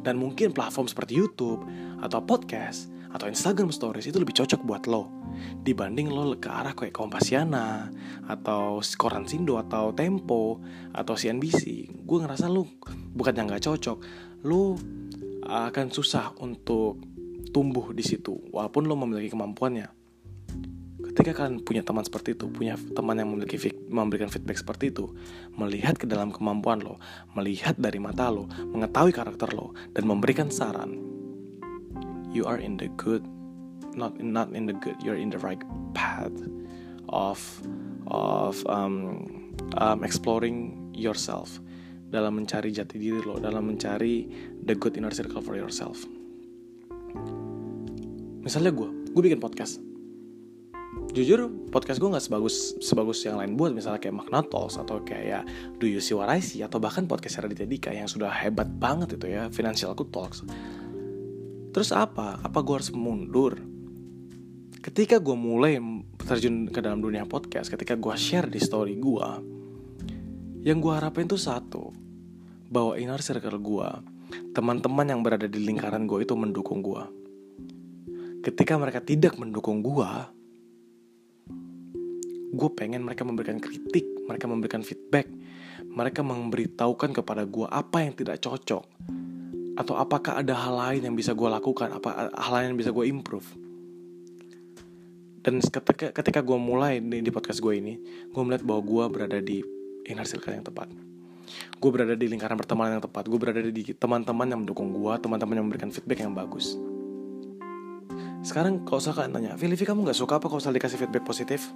Dan 0.00 0.16
mungkin 0.16 0.50
platform 0.50 0.88
seperti 0.90 1.18
YouTube 1.18 1.64
atau 2.00 2.18
podcast 2.24 2.90
atau 3.10 3.26
Instagram 3.26 3.74
Stories 3.74 4.06
itu 4.06 4.18
lebih 4.22 4.34
cocok 4.34 4.62
buat 4.62 4.86
lo. 4.86 5.10
Dibanding 5.62 6.10
lo 6.10 6.34
ke 6.38 6.46
arah 6.50 6.74
kayak 6.74 6.94
Kompasiana 6.94 7.90
atau 8.26 8.82
Koran 8.98 9.26
Sindo 9.26 9.58
atau 9.58 9.90
Tempo 9.94 10.62
atau 10.94 11.14
CNBC 11.18 11.90
gue 12.06 12.18
ngerasa 12.22 12.46
lo 12.50 12.66
bukan 13.14 13.34
yang 13.34 13.46
nggak 13.50 13.66
cocok. 13.66 13.98
Lo 14.46 14.78
akan 15.46 15.86
susah 15.90 16.34
untuk 16.38 17.02
tumbuh 17.50 17.90
di 17.90 18.06
situ 18.06 18.38
walaupun 18.54 18.86
lo 18.86 18.94
memiliki 18.94 19.34
kemampuannya 19.34 19.99
ketika 21.10 21.42
kalian 21.42 21.62
punya 21.62 21.82
teman 21.82 22.06
seperti 22.06 22.38
itu 22.38 22.46
punya 22.46 22.78
teman 22.94 23.18
yang 23.18 23.28
memiliki 23.34 23.58
memberikan 23.90 24.30
feedback 24.30 24.62
seperti 24.62 24.94
itu 24.94 25.10
melihat 25.58 25.98
ke 25.98 26.06
dalam 26.06 26.30
kemampuan 26.30 26.78
lo 26.82 27.02
melihat 27.34 27.74
dari 27.74 27.98
mata 27.98 28.30
lo 28.30 28.46
mengetahui 28.46 29.10
karakter 29.10 29.50
lo 29.50 29.74
dan 29.94 30.06
memberikan 30.06 30.48
saran 30.48 30.94
you 32.30 32.46
are 32.46 32.62
in 32.62 32.78
the 32.78 32.86
good 32.94 33.26
not 33.98 34.14
not 34.22 34.54
in 34.54 34.70
the 34.70 34.76
good 34.78 34.94
you're 35.02 35.18
in 35.18 35.34
the 35.34 35.40
right 35.42 35.60
path 35.98 36.34
of 37.10 37.42
of 38.06 38.62
um, 38.70 39.26
um, 39.78 40.06
exploring 40.06 40.78
yourself 40.94 41.58
dalam 42.10 42.42
mencari 42.42 42.74
jati 42.74 42.98
diri 42.98 43.22
lo 43.22 43.38
dalam 43.38 43.70
mencari 43.70 44.26
the 44.66 44.74
good 44.74 44.98
inner 44.98 45.14
circle 45.14 45.42
for 45.42 45.54
yourself. 45.54 46.02
Misalnya 48.42 48.74
gue 48.74 48.88
gue 49.14 49.22
bikin 49.22 49.38
podcast 49.38 49.89
jujur 51.10 51.50
podcast 51.70 51.98
gue 51.98 52.10
nggak 52.10 52.22
sebagus 52.22 52.74
sebagus 52.82 53.22
yang 53.26 53.38
lain 53.38 53.54
buat 53.54 53.74
misalnya 53.74 54.02
kayak 54.02 54.26
Magna 54.26 54.42
Talks 54.42 54.78
atau 54.78 55.02
kayak 55.02 55.46
Do 55.78 55.86
You 55.86 56.02
See 56.02 56.14
What 56.14 56.30
I 56.30 56.42
See? 56.42 56.62
Atau 56.62 56.82
bahkan 56.82 57.06
podcast 57.06 57.42
Raditya 57.42 57.66
Dika 57.66 57.90
yang 57.94 58.10
sudah 58.10 58.30
hebat 58.30 58.66
banget 58.66 59.14
itu 59.18 59.30
ya 59.30 59.50
Financial 59.50 59.94
Good 59.94 60.10
Talks. 60.10 60.42
Terus 61.70 61.90
apa? 61.94 62.42
Apa 62.42 62.58
gue 62.66 62.74
harus 62.74 62.90
mundur? 62.90 63.54
Ketika 64.80 65.22
gue 65.22 65.36
mulai 65.36 65.78
terjun 66.30 66.70
ke 66.70 66.78
dalam 66.78 67.02
dunia 67.02 67.26
podcast 67.26 67.66
ketika 67.74 67.98
gue 67.98 68.14
share 68.14 68.46
di 68.46 68.62
story 68.62 68.94
gue 69.02 69.28
yang 70.62 70.78
gue 70.78 70.92
harapin 70.94 71.26
tuh 71.26 71.40
satu 71.40 71.90
bahwa 72.70 72.94
inner 72.94 73.18
circle 73.18 73.58
gue 73.58 73.88
teman-teman 74.54 75.10
yang 75.10 75.20
berada 75.26 75.50
di 75.50 75.58
lingkaran 75.58 76.06
gue 76.06 76.22
itu 76.22 76.38
mendukung 76.38 76.86
gue 76.86 77.02
ketika 78.46 78.78
mereka 78.78 79.02
tidak 79.02 79.34
mendukung 79.42 79.82
gue 79.82 80.06
gue 82.50 82.70
pengen 82.74 83.06
mereka 83.06 83.22
memberikan 83.22 83.62
kritik 83.62 84.10
mereka 84.30 84.46
memberikan 84.46 84.86
feedback. 84.86 85.26
Mereka 85.90 86.22
memberitahukan 86.22 87.10
kepada 87.10 87.42
gue 87.42 87.66
apa 87.66 88.06
yang 88.06 88.14
tidak 88.14 88.38
cocok. 88.38 88.86
Atau 89.74 89.98
apakah 89.98 90.38
ada 90.38 90.54
hal 90.54 90.74
lain 90.78 91.10
yang 91.10 91.16
bisa 91.18 91.34
gue 91.34 91.50
lakukan 91.50 91.90
apa 91.90 92.30
hal 92.30 92.52
lain 92.54 92.66
yang 92.74 92.78
bisa 92.78 92.94
gue 92.94 93.10
improve. 93.10 93.48
Dan 95.42 95.58
ketika 95.58 96.14
ketika 96.14 96.40
gue 96.46 96.58
mulai 96.60 97.02
di, 97.02 97.24
di 97.26 97.30
podcast 97.34 97.58
gue 97.58 97.74
ini 97.74 97.98
gue 98.30 98.42
melihat 98.44 98.62
bahwa 98.62 98.86
gue 98.86 99.04
berada 99.10 99.38
di 99.42 99.58
inner 100.06 100.28
circle 100.28 100.54
yang 100.54 100.62
tepat. 100.62 100.86
Gue 101.82 101.90
berada 101.90 102.14
di 102.14 102.30
lingkaran 102.30 102.54
pertemanan 102.54 103.00
yang 103.00 103.04
tepat. 103.10 103.26
Gue 103.26 103.40
berada 103.40 103.58
di 103.58 103.82
teman-teman 103.96 104.46
yang 104.46 104.60
mendukung 104.62 104.94
gue 104.94 105.12
teman-teman 105.18 105.58
yang 105.58 105.66
memberikan 105.66 105.90
feedback 105.90 106.22
yang 106.22 106.36
bagus. 106.36 106.78
Sekarang 108.46 108.86
kalau 108.86 109.02
saya 109.02 109.28
tanya, 109.28 109.52
Filipi 109.58 109.84
kamu 109.84 110.06
gak 110.08 110.16
suka 110.16 110.40
apa 110.40 110.48
kalau 110.48 110.62
misalnya 110.62 110.80
dikasih 110.80 110.96
feedback 110.96 111.24
positif? 111.28 111.68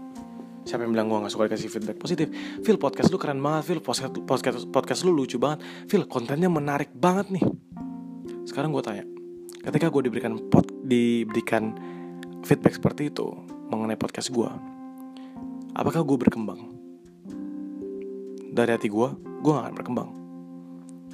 Siapa 0.64 0.80
yang 0.80 0.96
bilang 0.96 1.12
gue 1.12 1.28
gak 1.28 1.32
suka 1.32 1.44
dikasih 1.52 1.68
feedback 1.68 2.00
positif? 2.00 2.32
Phil 2.64 2.80
podcast 2.80 3.12
lu 3.12 3.20
keren 3.20 3.40
banget, 3.40 3.68
Phil 3.68 3.80
podcast, 3.84 4.16
podcast, 4.24 4.64
podcast 4.72 5.00
lu 5.04 5.12
lucu 5.12 5.36
banget 5.36 5.60
Phil 5.86 6.08
kontennya 6.08 6.48
menarik 6.48 6.88
banget 6.96 7.36
nih 7.36 7.44
Sekarang 8.48 8.72
gue 8.72 8.80
tanya 8.80 9.04
Ketika 9.60 9.92
gue 9.92 10.02
diberikan 10.08 10.40
pot, 10.48 10.64
diberikan 10.84 11.76
feedback 12.48 12.80
seperti 12.80 13.12
itu 13.12 13.28
Mengenai 13.68 14.00
podcast 14.00 14.32
gue 14.32 14.48
Apakah 15.76 16.00
gue 16.00 16.16
berkembang? 16.16 16.60
Dari 18.54 18.70
hati 18.72 18.88
gue, 18.88 19.08
gue 19.44 19.50
gak 19.52 19.64
akan 19.68 19.76
berkembang 19.76 20.10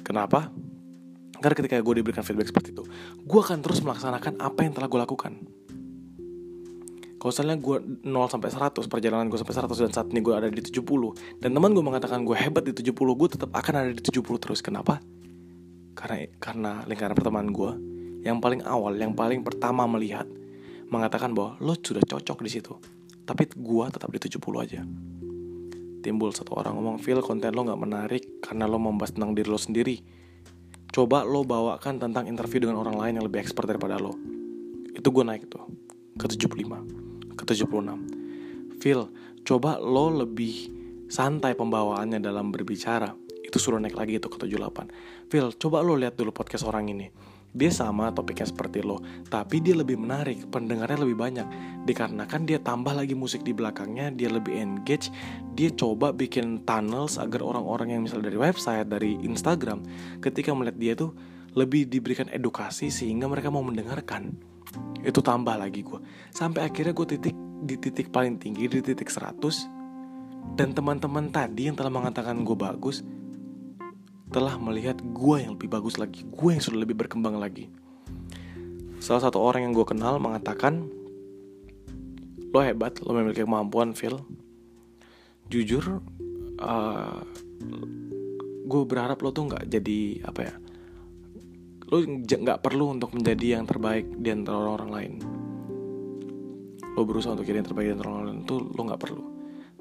Kenapa? 0.07 0.47
Karena 1.41 1.55
ketika 1.57 1.81
gue 1.81 1.95
diberikan 1.97 2.21
feedback 2.21 2.53
seperti 2.53 2.69
itu, 2.69 2.85
gue 3.25 3.39
akan 3.41 3.65
terus 3.65 3.81
melaksanakan 3.81 4.37
apa 4.37 4.61
yang 4.61 4.77
telah 4.77 4.85
gue 4.85 4.99
lakukan. 5.01 5.41
Kalau 7.21 7.29
misalnya 7.29 7.55
gue 7.61 7.77
0 8.01 8.33
sampai 8.33 8.49
100 8.49 8.89
perjalanan 8.89 9.29
gue 9.29 9.37
sampai 9.37 9.53
100 9.53 9.69
dan 9.69 9.93
saat 9.93 10.09
ini 10.09 10.25
gue 10.25 10.33
ada 10.33 10.49
di 10.49 10.57
70 10.57 10.81
dan 11.37 11.53
teman 11.53 11.69
gue 11.69 11.85
mengatakan 11.85 12.25
gue 12.25 12.33
hebat 12.33 12.65
di 12.65 12.73
70, 12.73 12.97
gue 12.97 13.29
tetap 13.29 13.53
akan 13.53 13.73
ada 13.77 13.91
di 13.93 14.01
70 14.01 14.25
terus. 14.41 14.65
Kenapa? 14.65 14.97
Karena 15.93 16.25
karena 16.41 16.71
lingkaran 16.89 17.13
pertemanan 17.13 17.53
gue 17.53 17.71
yang 18.25 18.41
paling 18.41 18.65
awal, 18.65 18.97
yang 18.97 19.13
paling 19.13 19.45
pertama 19.45 19.85
melihat 19.85 20.25
mengatakan 20.89 21.37
bahwa 21.37 21.61
lo 21.61 21.77
sudah 21.77 22.01
cocok 22.01 22.41
di 22.41 22.49
situ. 22.49 22.73
Tapi 23.21 23.53
gue 23.53 23.85
tetap 23.93 24.09
di 24.09 24.17
70 24.17 24.41
aja. 24.57 24.81
Timbul 26.01 26.33
satu 26.33 26.57
orang 26.57 26.73
ngomong, 26.73 26.97
"Phil, 26.97 27.21
konten 27.21 27.53
lo 27.53 27.61
gak 27.61 27.77
menarik 27.77 28.41
karena 28.41 28.65
lo 28.65 28.81
membahas 28.81 29.13
tentang 29.13 29.37
diri 29.37 29.45
lo 29.45 29.61
sendiri." 29.61 30.21
coba 30.91 31.23
lo 31.23 31.47
bawakan 31.47 32.03
tentang 32.03 32.27
interview 32.27 32.67
dengan 32.67 32.83
orang 32.83 32.99
lain 32.99 33.13
yang 33.15 33.25
lebih 33.25 33.39
expert 33.39 33.63
daripada 33.63 33.95
lo 33.95 34.11
itu 34.91 35.07
gue 35.07 35.23
naik 35.23 35.47
tuh 35.47 35.63
ke 36.19 36.27
75 36.27 37.00
ke 37.41 37.45
76 37.57 38.77
Phil 38.77 39.09
coba 39.41 39.81
lo 39.81 40.13
lebih 40.13 40.69
santai 41.09 41.57
pembawaannya 41.57 42.21
dalam 42.21 42.53
berbicara 42.53 43.11
itu 43.41 43.57
suruh 43.57 43.81
naik 43.81 43.97
lagi 43.97 44.21
itu 44.21 44.29
ke 44.29 44.37
78 44.37 45.27
Phil 45.27 45.49
coba 45.57 45.81
lo 45.81 45.97
lihat 45.97 46.15
dulu 46.15 46.29
podcast 46.29 46.69
orang 46.69 46.93
ini 46.93 47.09
dia 47.51 47.67
sama 47.67 48.15
topiknya 48.15 48.47
seperti 48.47 48.79
lo, 48.79 49.03
tapi 49.27 49.59
dia 49.59 49.75
lebih 49.75 49.99
menarik, 49.99 50.47
pendengarnya 50.47 51.03
lebih 51.03 51.19
banyak. 51.19 51.47
Dikarenakan 51.83 52.47
dia 52.47 52.63
tambah 52.63 52.95
lagi 52.95 53.11
musik 53.11 53.43
di 53.43 53.51
belakangnya, 53.51 54.07
dia 54.15 54.31
lebih 54.31 54.55
engage, 54.55 55.11
dia 55.51 55.67
coba 55.75 56.15
bikin 56.15 56.63
tunnels 56.63 57.19
agar 57.19 57.43
orang-orang 57.43 57.99
yang 57.99 58.01
misalnya 58.07 58.31
dari 58.31 58.39
website, 58.39 58.87
dari 58.87 59.19
Instagram, 59.19 59.83
ketika 60.23 60.55
melihat 60.55 60.77
dia 60.79 60.93
tuh 60.95 61.11
lebih 61.51 61.91
diberikan 61.91 62.31
edukasi 62.31 62.87
sehingga 62.87 63.27
mereka 63.27 63.51
mau 63.51 63.63
mendengarkan. 63.63 64.50
Itu 65.01 65.19
tambah 65.19 65.57
lagi 65.57 65.81
gue. 65.81 65.99
Sampai 66.31 66.67
akhirnya 66.69 66.93
gue 66.93 67.07
titik 67.17 67.35
di 67.61 67.75
titik 67.77 68.09
paling 68.09 68.41
tinggi, 68.41 68.65
di 68.69 68.81
titik 68.81 69.09
100. 69.09 70.57
Dan 70.57 70.73
teman-teman 70.73 71.29
tadi 71.29 71.69
yang 71.69 71.77
telah 71.77 71.93
mengatakan 71.93 72.41
gue 72.41 72.57
bagus, 72.57 73.05
telah 74.31 74.55
melihat 74.57 74.97
gue 74.99 75.35
yang 75.43 75.59
lebih 75.59 75.69
bagus 75.69 75.99
lagi, 75.99 76.23
gue 76.23 76.49
yang 76.49 76.63
sudah 76.63 76.79
lebih 76.81 76.95
berkembang 76.97 77.37
lagi. 77.37 77.67
Salah 79.03 79.27
satu 79.27 79.43
orang 79.43 79.69
yang 79.69 79.73
gue 79.75 79.85
kenal 79.85 80.17
mengatakan, 80.17 80.87
lo 82.51 82.59
hebat, 82.63 82.97
lo 83.03 83.11
memiliki 83.11 83.43
kemampuan, 83.43 83.91
Phil. 83.91 84.23
Jujur, 85.51 85.99
uh, 86.63 87.21
gue 88.65 88.81
berharap 88.87 89.19
lo 89.19 89.35
tuh 89.35 89.51
nggak 89.51 89.67
jadi 89.67 89.99
apa 90.23 90.39
ya, 90.47 90.53
lo 91.91 91.97
nggak 91.99 92.63
perlu 92.63 92.95
untuk 92.95 93.11
menjadi 93.11 93.59
yang 93.59 93.67
terbaik 93.67 94.07
di 94.15 94.31
antara 94.31 94.55
orang-orang 94.63 94.91
lain. 94.95 95.13
Lo 96.95 97.03
berusaha 97.03 97.35
untuk 97.35 97.43
jadi 97.43 97.59
yang 97.59 97.67
terbaik 97.67 97.87
di 97.91 97.93
antara 97.99 98.09
orang 98.15 98.23
lain 98.31 98.39
itu 98.47 98.55
lo 98.63 98.81
nggak 98.87 99.01
perlu. 99.03 99.23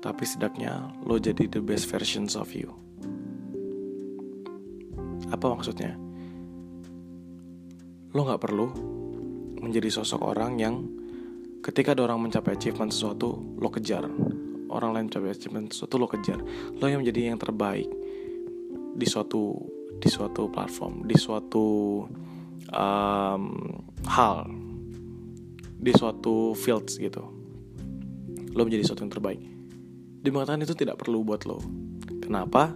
Tapi 0.03 0.23
setidaknya 0.27 1.07
lo 1.07 1.23
jadi 1.23 1.47
the 1.47 1.63
best 1.63 1.87
versions 1.87 2.35
of 2.35 2.51
you. 2.51 2.75
Apa 5.31 5.47
maksudnya? 5.55 5.95
Lo 8.11 8.27
gak 8.27 8.43
perlu 8.43 8.67
menjadi 9.63 10.03
sosok 10.03 10.35
orang 10.35 10.59
yang 10.59 10.83
ketika 11.63 11.95
ada 11.95 12.11
orang 12.11 12.27
mencapai 12.27 12.59
achievement 12.59 12.91
sesuatu, 12.91 13.39
lo 13.61 13.71
kejar. 13.71 14.11
Orang 14.71 14.91
lain 14.99 15.07
mencapai 15.07 15.31
achievement 15.31 15.71
sesuatu, 15.71 15.95
lo 15.95 16.11
kejar. 16.11 16.43
Lo 16.75 16.91
yang 16.91 17.07
menjadi 17.07 17.31
yang 17.31 17.39
terbaik 17.39 17.87
di 18.99 19.07
suatu 19.07 19.55
di 20.01 20.09
suatu 20.09 20.49
platform, 20.49 21.05
di 21.05 21.17
suatu 21.21 21.67
um, 22.73 23.45
hal, 24.09 24.49
di 25.77 25.93
suatu 25.93 26.57
fields 26.57 26.97
gitu. 26.97 27.21
Lo 28.57 28.65
menjadi 28.65 28.89
sesuatu 28.89 29.05
yang 29.05 29.13
terbaik. 29.13 29.41
Dimengatakan 30.25 30.65
itu 30.65 30.73
tidak 30.73 30.97
perlu 31.01 31.21
buat 31.21 31.45
lo. 31.45 31.61
Kenapa? 32.25 32.73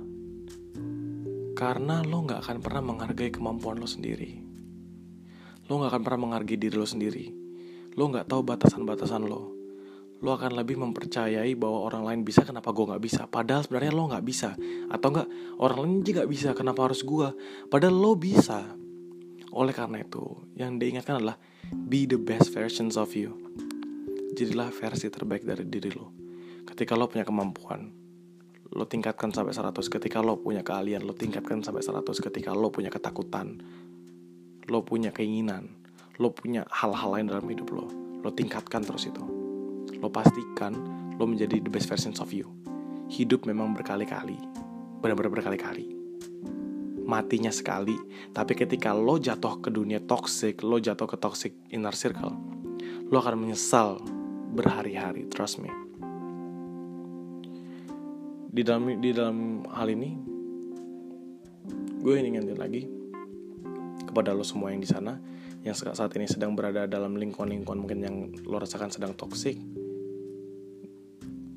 Karena 1.54 2.04
lo 2.04 2.26
gak 2.26 2.44
akan 2.44 2.58
pernah 2.60 2.82
menghargai 2.82 3.30
kemampuan 3.32 3.80
lo 3.80 3.88
sendiri. 3.88 4.42
Lo 5.70 5.80
gak 5.80 5.96
akan 5.96 6.02
pernah 6.04 6.20
menghargai 6.28 6.60
diri 6.60 6.76
lo 6.76 6.84
sendiri. 6.84 7.32
Lo 7.94 8.10
gak 8.10 8.28
tahu 8.28 8.42
batasan-batasan 8.44 9.24
lo. 9.24 9.53
Lo 10.24 10.32
akan 10.40 10.56
lebih 10.56 10.80
mempercayai 10.80 11.52
bahwa 11.52 11.84
orang 11.84 12.02
lain 12.08 12.20
bisa, 12.24 12.48
kenapa 12.48 12.72
gue 12.72 12.88
gak 12.88 13.02
bisa? 13.04 13.28
Padahal 13.28 13.60
sebenarnya 13.60 13.92
lo 13.92 14.08
gak 14.08 14.24
bisa. 14.24 14.56
Atau 14.88 15.12
gak, 15.12 15.28
orang 15.60 15.78
lain 15.84 15.94
juga 16.00 16.24
bisa, 16.24 16.56
kenapa 16.56 16.88
harus 16.88 17.04
gue? 17.04 17.28
Padahal 17.68 17.92
lo 17.92 18.16
bisa. 18.16 18.64
Oleh 19.52 19.76
karena 19.76 20.00
itu, 20.00 20.24
yang 20.56 20.80
diingatkan 20.80 21.20
adalah 21.20 21.36
be 21.70 22.08
the 22.08 22.16
best 22.16 22.56
versions 22.56 22.96
of 22.96 23.12
you. 23.12 23.36
Jadilah 24.32 24.72
versi 24.72 25.12
terbaik 25.12 25.44
dari 25.44 25.68
diri 25.68 25.92
lo. 25.92 26.10
Ketika 26.64 26.96
lo 26.96 27.06
punya 27.06 27.22
kemampuan, 27.22 28.04
lo 28.74 28.90
tingkatkan 28.90 29.30
sampai 29.30 29.54
100 29.54 29.76
ketika 29.86 30.18
lo 30.18 30.40
punya 30.42 30.66
keahlian 30.66 31.06
lo 31.06 31.14
tingkatkan 31.14 31.62
sampai 31.62 31.84
100 31.84 32.10
ketika 32.10 32.50
lo 32.50 32.74
punya 32.74 32.90
ketakutan 32.90 33.62
lo 34.66 34.82
punya 34.82 35.14
keinginan 35.14 35.70
lo 36.18 36.34
punya 36.34 36.66
hal-hal 36.72 37.14
lain 37.14 37.30
dalam 37.30 37.46
hidup 37.46 37.70
lo 37.70 37.86
lo 38.24 38.30
tingkatkan 38.34 38.82
terus 38.82 39.06
itu 39.06 39.43
lo 40.04 40.12
pastikan 40.12 40.76
lo 41.16 41.24
menjadi 41.24 41.64
the 41.64 41.72
best 41.72 41.88
version 41.88 42.12
of 42.20 42.28
you. 42.28 42.44
Hidup 43.08 43.48
memang 43.48 43.72
berkali-kali 43.72 44.36
benar-benar 45.00 45.32
berkali-kali. 45.40 45.96
Matinya 47.08 47.48
sekali 47.48 47.96
tapi 48.36 48.52
ketika 48.52 48.92
lo 48.92 49.16
jatuh 49.16 49.64
ke 49.64 49.72
dunia 49.72 50.04
toxic 50.04 50.60
lo 50.60 50.76
jatuh 50.76 51.08
ke 51.08 51.16
toxic 51.16 51.56
inner 51.72 51.96
circle 51.96 52.36
lo 53.08 53.16
akan 53.16 53.48
menyesal 53.48 53.96
berhari-hari 54.52 55.24
trust 55.32 55.64
me. 55.64 55.72
Di 58.54 58.60
dalam 58.60 59.00
di 59.00 59.10
dalam 59.16 59.64
hal 59.72 59.88
ini 59.88 60.10
gue 62.04 62.12
ingin 62.12 62.44
ngingetin 62.44 62.60
lagi 62.60 62.82
kepada 64.04 64.36
lo 64.36 64.44
semua 64.44 64.68
yang 64.68 64.84
di 64.84 64.88
sana 64.88 65.16
yang 65.64 65.72
saat 65.72 66.12
ini 66.20 66.28
sedang 66.28 66.52
berada 66.52 66.84
dalam 66.84 67.16
lingkungan-lingkungan 67.16 67.80
mungkin 67.80 67.98
yang 68.04 68.16
lo 68.44 68.60
rasakan 68.60 68.92
sedang 68.92 69.16
toksik 69.16 69.56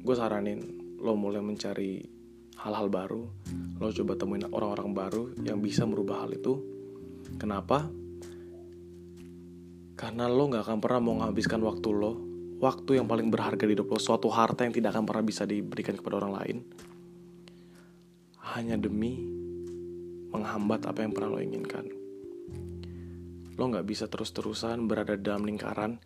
gue 0.07 0.15
saranin 0.15 0.63
lo 1.03 1.19
mulai 1.19 1.43
mencari 1.43 1.99
hal-hal 2.63 2.87
baru. 2.87 3.27
Lo 3.83 3.91
coba 3.91 4.15
temuin 4.15 4.47
orang-orang 4.47 4.95
baru 4.95 5.23
yang 5.43 5.59
bisa 5.59 5.83
merubah 5.83 6.23
hal 6.23 6.31
itu. 6.31 6.55
Kenapa? 7.35 7.91
Karena 9.99 10.31
lo 10.31 10.47
gak 10.47 10.63
akan 10.63 10.79
pernah 10.79 11.01
mau 11.03 11.19
menghabiskan 11.19 11.59
waktu 11.59 11.89
lo 11.91 12.13
waktu 12.57 12.97
yang 12.97 13.05
paling 13.05 13.29
berharga 13.29 13.69
di 13.69 13.77
hidup 13.77 13.91
lo, 13.93 13.99
suatu 14.01 14.33
harta 14.33 14.65
yang 14.65 14.73
tidak 14.73 14.97
akan 14.97 15.05
pernah 15.05 15.25
bisa 15.27 15.45
diberikan 15.45 15.93
kepada 15.93 16.25
orang 16.25 16.33
lain, 16.41 16.57
hanya 18.57 18.79
demi 18.81 19.21
menghambat 20.33 20.89
apa 20.89 21.05
yang 21.05 21.13
pernah 21.13 21.37
lo 21.37 21.39
inginkan. 21.41 21.85
Lo 23.57 23.63
nggak 23.69 23.85
bisa 23.85 24.09
terus-terusan 24.09 24.89
berada 24.89 25.13
dalam 25.17 25.45
lingkaran 25.45 26.01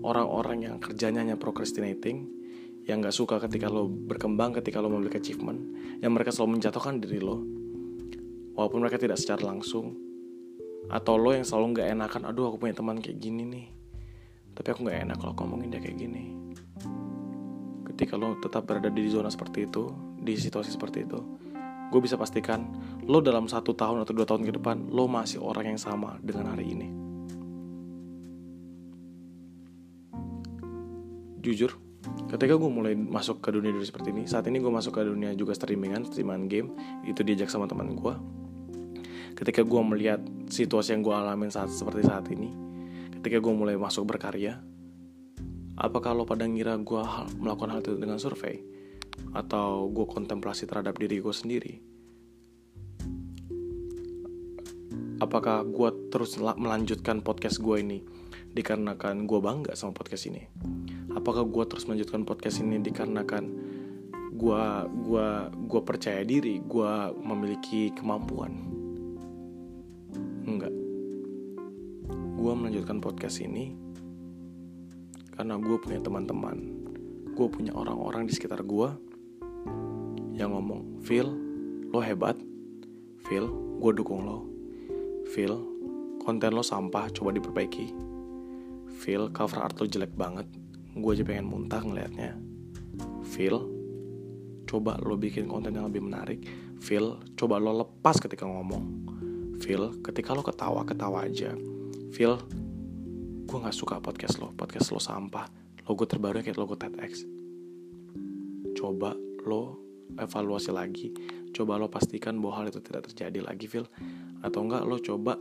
orang-orang 0.00 0.64
yang 0.64 0.76
kerjanya 0.80 1.24
hanya 1.24 1.36
procrastinating, 1.36 2.41
yang 2.86 2.98
nggak 2.98 3.14
suka 3.14 3.38
ketika 3.46 3.70
lo 3.70 3.86
berkembang, 3.86 4.54
ketika 4.58 4.82
lo 4.82 4.90
memiliki 4.90 5.22
achievement, 5.22 5.60
yang 6.02 6.10
mereka 6.14 6.34
selalu 6.34 6.58
menjatuhkan 6.58 6.98
diri 6.98 7.22
lo, 7.22 7.42
walaupun 8.58 8.82
mereka 8.82 8.98
tidak 8.98 9.18
secara 9.18 9.46
langsung, 9.46 9.94
atau 10.90 11.14
lo 11.14 11.30
yang 11.30 11.46
selalu 11.46 11.78
nggak 11.78 11.88
enakan, 11.94 12.22
aduh 12.26 12.50
aku 12.50 12.66
punya 12.66 12.74
teman 12.74 12.98
kayak 12.98 13.22
gini 13.22 13.42
nih, 13.46 13.66
tapi 14.58 14.68
aku 14.74 14.82
nggak 14.86 14.98
enak 15.08 15.16
kalau 15.22 15.32
ngomongin 15.38 15.70
dia 15.70 15.80
kayak 15.82 15.98
gini. 15.98 16.34
Ketika 17.92 18.18
lo 18.18 18.34
tetap 18.40 18.66
berada 18.66 18.90
di 18.90 19.06
zona 19.06 19.30
seperti 19.30 19.68
itu 19.68 19.92
di 20.22 20.34
situasi 20.34 20.72
seperti 20.72 21.04
itu 21.06 21.20
gue 21.92 22.00
bisa 22.00 22.16
pastikan 22.16 22.64
lo 23.04 23.20
dalam 23.20 23.44
satu 23.44 23.76
tahun 23.76 24.08
atau 24.08 24.16
dua 24.16 24.24
tahun 24.24 24.48
ke 24.48 24.56
depan 24.56 24.88
lo 24.88 25.04
masih 25.04 25.44
orang 25.44 25.76
yang 25.76 25.80
sama 25.80 26.16
dengan 26.24 26.56
hari 26.56 26.72
ini. 26.72 26.88
Jujur 31.44 31.76
ketika 32.32 32.58
gue 32.58 32.70
mulai 32.70 32.94
masuk 32.98 33.38
ke 33.38 33.54
dunia 33.54 33.70
dunia 33.70 33.86
seperti 33.86 34.10
ini 34.10 34.26
saat 34.26 34.48
ini 34.50 34.58
gue 34.58 34.72
masuk 34.72 34.98
ke 34.98 35.06
dunia 35.06 35.34
juga 35.38 35.54
streamingan 35.54 36.06
streamingan 36.08 36.44
game. 36.50 36.68
Itu 37.06 37.22
diajak 37.22 37.48
sama 37.50 37.70
teman 37.70 37.94
gue 37.94 38.14
ketika 39.32 39.64
gue 39.64 39.82
melihat 39.82 40.20
situasi 40.52 40.94
yang 40.94 41.02
gue 41.02 41.14
alamin 41.14 41.48
saat 41.48 41.72
seperti 41.72 42.04
saat 42.04 42.28
ini 42.28 42.52
ketika 43.18 43.40
gue 43.40 43.54
mulai 43.54 43.80
masuk 43.80 44.04
berkarya 44.04 44.60
apakah 45.78 46.12
lo 46.12 46.28
pada 46.28 46.44
ngira 46.44 46.76
gue 46.80 47.02
melakukan 47.40 47.70
hal 47.72 47.80
itu 47.80 47.96
dengan 47.96 48.20
survei? 48.20 48.60
Atau 49.32 49.88
gue 49.92 50.06
kontemplasi 50.08 50.64
terhadap 50.68 50.96
diri 50.96 51.20
gue 51.20 51.34
sendiri? 51.34 51.74
Apakah 55.22 55.62
gue 55.62 56.10
terus 56.10 56.34
melanjutkan 56.38 57.22
podcast 57.22 57.62
gue 57.62 57.76
ini 57.78 57.98
dikarenakan 58.52 59.24
gue 59.24 59.40
bangga 59.40 59.72
sama 59.72 59.96
podcast 59.96 60.28
ini? 60.28 60.44
Apakah 61.16 61.48
gue 61.48 61.64
terus 61.68 61.88
melanjutkan 61.88 62.24
podcast 62.28 62.60
ini 62.60 62.80
dikarenakan 62.80 63.44
gue 64.32 64.64
gua 65.06 65.52
gue 65.52 65.80
percaya 65.84 66.24
diri 66.24 66.60
gue 66.60 66.92
memiliki 67.20 67.92
kemampuan? 67.96 68.52
Enggak. 70.44 70.72
Gue 72.36 72.52
melanjutkan 72.52 73.00
podcast 73.00 73.40
ini 73.40 73.72
karena 75.32 75.56
gue 75.56 75.76
punya 75.80 76.00
teman-teman, 76.04 76.58
gue 77.32 77.46
punya 77.48 77.72
orang-orang 77.72 78.28
di 78.28 78.36
sekitar 78.36 78.60
gue 78.68 78.88
yang 80.36 80.52
ngomong, 80.52 81.00
Phil, 81.00 81.28
lo 81.88 82.04
hebat, 82.04 82.36
Phil, 83.24 83.48
gue 83.80 83.92
dukung 83.96 84.28
lo, 84.28 84.44
Phil, 85.32 85.56
konten 86.20 86.52
lo 86.52 86.60
sampah, 86.60 87.08
coba 87.16 87.32
diperbaiki, 87.32 88.11
Phil, 89.02 89.34
cover 89.34 89.58
art 89.58 89.74
lo 89.82 89.90
jelek 89.90 90.14
banget, 90.14 90.46
gue 90.94 91.10
aja 91.10 91.26
pengen 91.26 91.50
muntah 91.50 91.82
ngeliatnya, 91.82 92.38
Phil, 93.26 93.58
coba 94.62 94.94
lo 95.02 95.18
bikin 95.18 95.50
konten 95.50 95.74
yang 95.74 95.90
lebih 95.90 96.06
menarik, 96.06 96.46
Phil, 96.78 97.18
coba 97.34 97.58
lo 97.58 97.82
lepas 97.82 98.22
ketika 98.22 98.46
ngomong, 98.46 99.10
Phil, 99.58 99.98
ketika 100.06 100.38
lo 100.38 100.46
ketawa-ketawa 100.46 101.26
aja, 101.26 101.50
Phil, 102.14 102.38
gue 103.42 103.58
gak 103.58 103.74
suka 103.74 103.98
podcast 103.98 104.38
lo, 104.38 104.54
podcast 104.54 104.94
lo 104.94 105.02
sampah. 105.02 105.50
Logo 105.82 106.06
terbaru 106.06 106.46
kayak 106.46 106.56
logo 106.62 106.78
TEDx. 106.78 107.26
Coba 108.78 109.18
lo 109.42 109.82
evaluasi 110.14 110.70
lagi. 110.70 111.10
Coba 111.50 111.74
lo 111.74 111.90
pastikan 111.90 112.38
bahwa 112.38 112.62
hal 112.62 112.70
itu 112.70 112.78
tidak 112.78 113.10
terjadi 113.10 113.42
lagi, 113.42 113.66
Phil. 113.66 113.84
Atau 114.46 114.62
enggak 114.62 114.86
lo 114.86 114.96
coba 115.02 115.36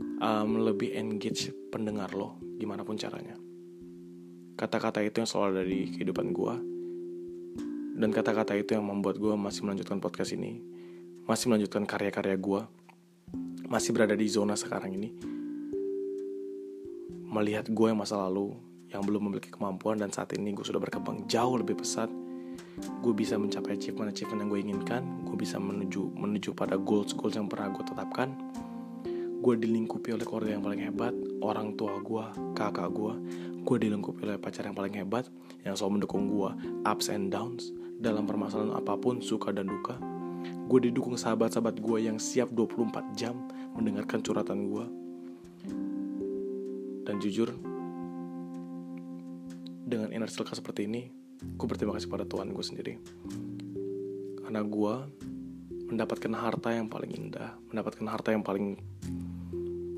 um, 0.00 0.50
lebih 0.62 0.94
engage 0.94 1.52
pendengar 1.70 2.12
lo 2.14 2.38
gimana 2.58 2.86
pun 2.86 2.98
caranya. 2.98 3.36
Kata-kata 4.54 5.02
itu 5.02 5.18
yang 5.18 5.28
selalu 5.28 5.46
ada 5.50 5.64
di 5.66 5.80
kehidupan 5.90 6.30
gue 6.30 6.54
dan 7.94 8.10
kata-kata 8.10 8.58
itu 8.58 8.74
yang 8.74 8.86
membuat 8.86 9.18
gue 9.18 9.34
masih 9.34 9.66
melanjutkan 9.66 10.02
podcast 10.02 10.34
ini 10.34 10.58
masih 11.24 11.48
melanjutkan 11.48 11.88
karya-karya 11.88 12.36
gue 12.36 12.60
masih 13.64 13.96
berada 13.96 14.12
di 14.12 14.28
zona 14.28 14.54
sekarang 14.54 14.92
ini. 14.92 15.08
Melihat 17.24 17.66
gue 17.72 17.86
yang 17.90 17.98
masa 17.98 18.20
lalu 18.20 18.54
yang 18.92 19.02
belum 19.02 19.26
memiliki 19.26 19.50
kemampuan 19.50 19.98
dan 19.98 20.12
saat 20.14 20.30
ini 20.36 20.54
gue 20.54 20.62
sudah 20.62 20.78
berkembang 20.78 21.26
jauh 21.26 21.58
lebih 21.58 21.80
pesat. 21.80 22.12
Gue 23.02 23.10
bisa 23.16 23.34
mencapai 23.34 23.74
achievement-achievement 23.74 24.46
yang 24.46 24.50
gue 24.52 24.60
inginkan 24.62 25.02
gue 25.26 25.34
bisa 25.34 25.58
menuju 25.58 26.14
menuju 26.14 26.54
pada 26.54 26.78
goals-goals 26.78 27.34
yang 27.34 27.50
pernah 27.50 27.74
gue 27.74 27.82
tetapkan 27.82 28.30
gue 29.44 29.60
dilingkupi 29.60 30.16
oleh 30.16 30.24
keluarga 30.24 30.56
yang 30.56 30.64
paling 30.64 30.80
hebat 30.88 31.12
orang 31.44 31.76
tua 31.76 32.00
gue 32.00 32.24
kakak 32.56 32.88
gue 32.96 33.12
gue 33.60 33.76
dilingkupi 33.76 34.24
oleh 34.24 34.40
pacar 34.40 34.64
yang 34.64 34.72
paling 34.72 34.96
hebat 34.96 35.28
yang 35.68 35.76
selalu 35.76 36.00
mendukung 36.00 36.32
gue 36.32 36.50
ups 36.88 37.12
and 37.12 37.28
downs 37.28 37.68
dalam 38.00 38.24
permasalahan 38.24 38.76
apa 38.76 38.96
pun 39.00 39.24
suka 39.24 39.48
dan 39.54 39.70
duka. 39.70 39.96
Gue 40.68 40.88
didukung 40.88 41.16
sahabat-sahabat 41.16 41.80
gue 41.80 41.98
yang 42.04 42.20
siap 42.20 42.52
24 42.52 43.16
jam 43.16 43.48
mendengarkan 43.72 44.20
curhatan 44.20 44.68
gue 44.68 44.84
dan 47.04 47.16
jujur 47.20 47.52
dengan 49.84 50.12
inner 50.12 50.28
circle 50.28 50.56
seperti 50.56 50.88
ini 50.88 51.12
gue 51.44 51.66
berterima 51.68 51.96
kasih 51.96 52.08
pada 52.12 52.28
Tuhan 52.28 52.52
gue 52.52 52.64
sendiri. 52.64 52.94
Karena 54.44 54.60
gue 54.60 54.94
mendapatkan 55.88 56.32
harta 56.32 56.72
yang 56.72 56.88
paling 56.88 57.12
indah 57.12 57.56
mendapatkan 57.68 58.04
harta 58.08 58.32
yang 58.32 58.40
paling 58.40 58.80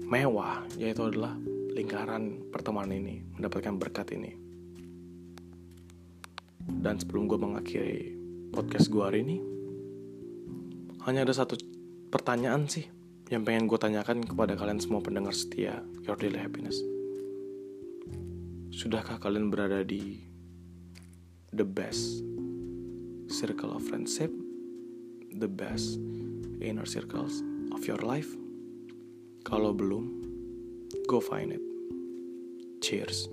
mewah 0.06 0.62
yaitu 0.78 1.02
adalah 1.02 1.34
lingkaran 1.74 2.46
pertemanan 2.54 2.94
ini 2.94 3.26
mendapatkan 3.34 3.74
berkat 3.74 4.14
ini. 4.14 4.32
Dan 6.66 6.98
sebelum 6.98 7.26
gue 7.26 7.38
mengakhiri 7.38 8.14
podcast 8.54 8.86
gue 8.86 9.02
hari 9.02 9.26
ini 9.26 9.38
hanya 11.06 11.26
ada 11.26 11.34
satu 11.34 11.58
pertanyaan 12.10 12.70
sih 12.70 12.86
yang 13.34 13.42
pengen 13.42 13.66
gue 13.66 13.78
tanyakan 13.78 14.22
kepada 14.22 14.54
kalian 14.54 14.78
semua 14.78 15.02
pendengar 15.02 15.34
setia 15.34 15.82
Your 16.06 16.14
Daily 16.14 16.38
Happiness. 16.38 16.78
Sudahkah 18.70 19.18
kalian 19.18 19.50
berada 19.50 19.82
di 19.82 20.22
the 21.50 21.66
best 21.66 22.22
circle 23.26 23.74
of 23.74 23.82
friendship, 23.82 24.30
the 25.34 25.50
best 25.50 25.98
inner 26.62 26.86
circles 26.86 27.42
of 27.74 27.82
your 27.90 27.98
life? 28.06 28.45
Kalau 29.46 29.70
belum, 29.70 30.10
go 31.06 31.22
find 31.22 31.54
it. 31.54 31.62
Cheers. 32.82 33.30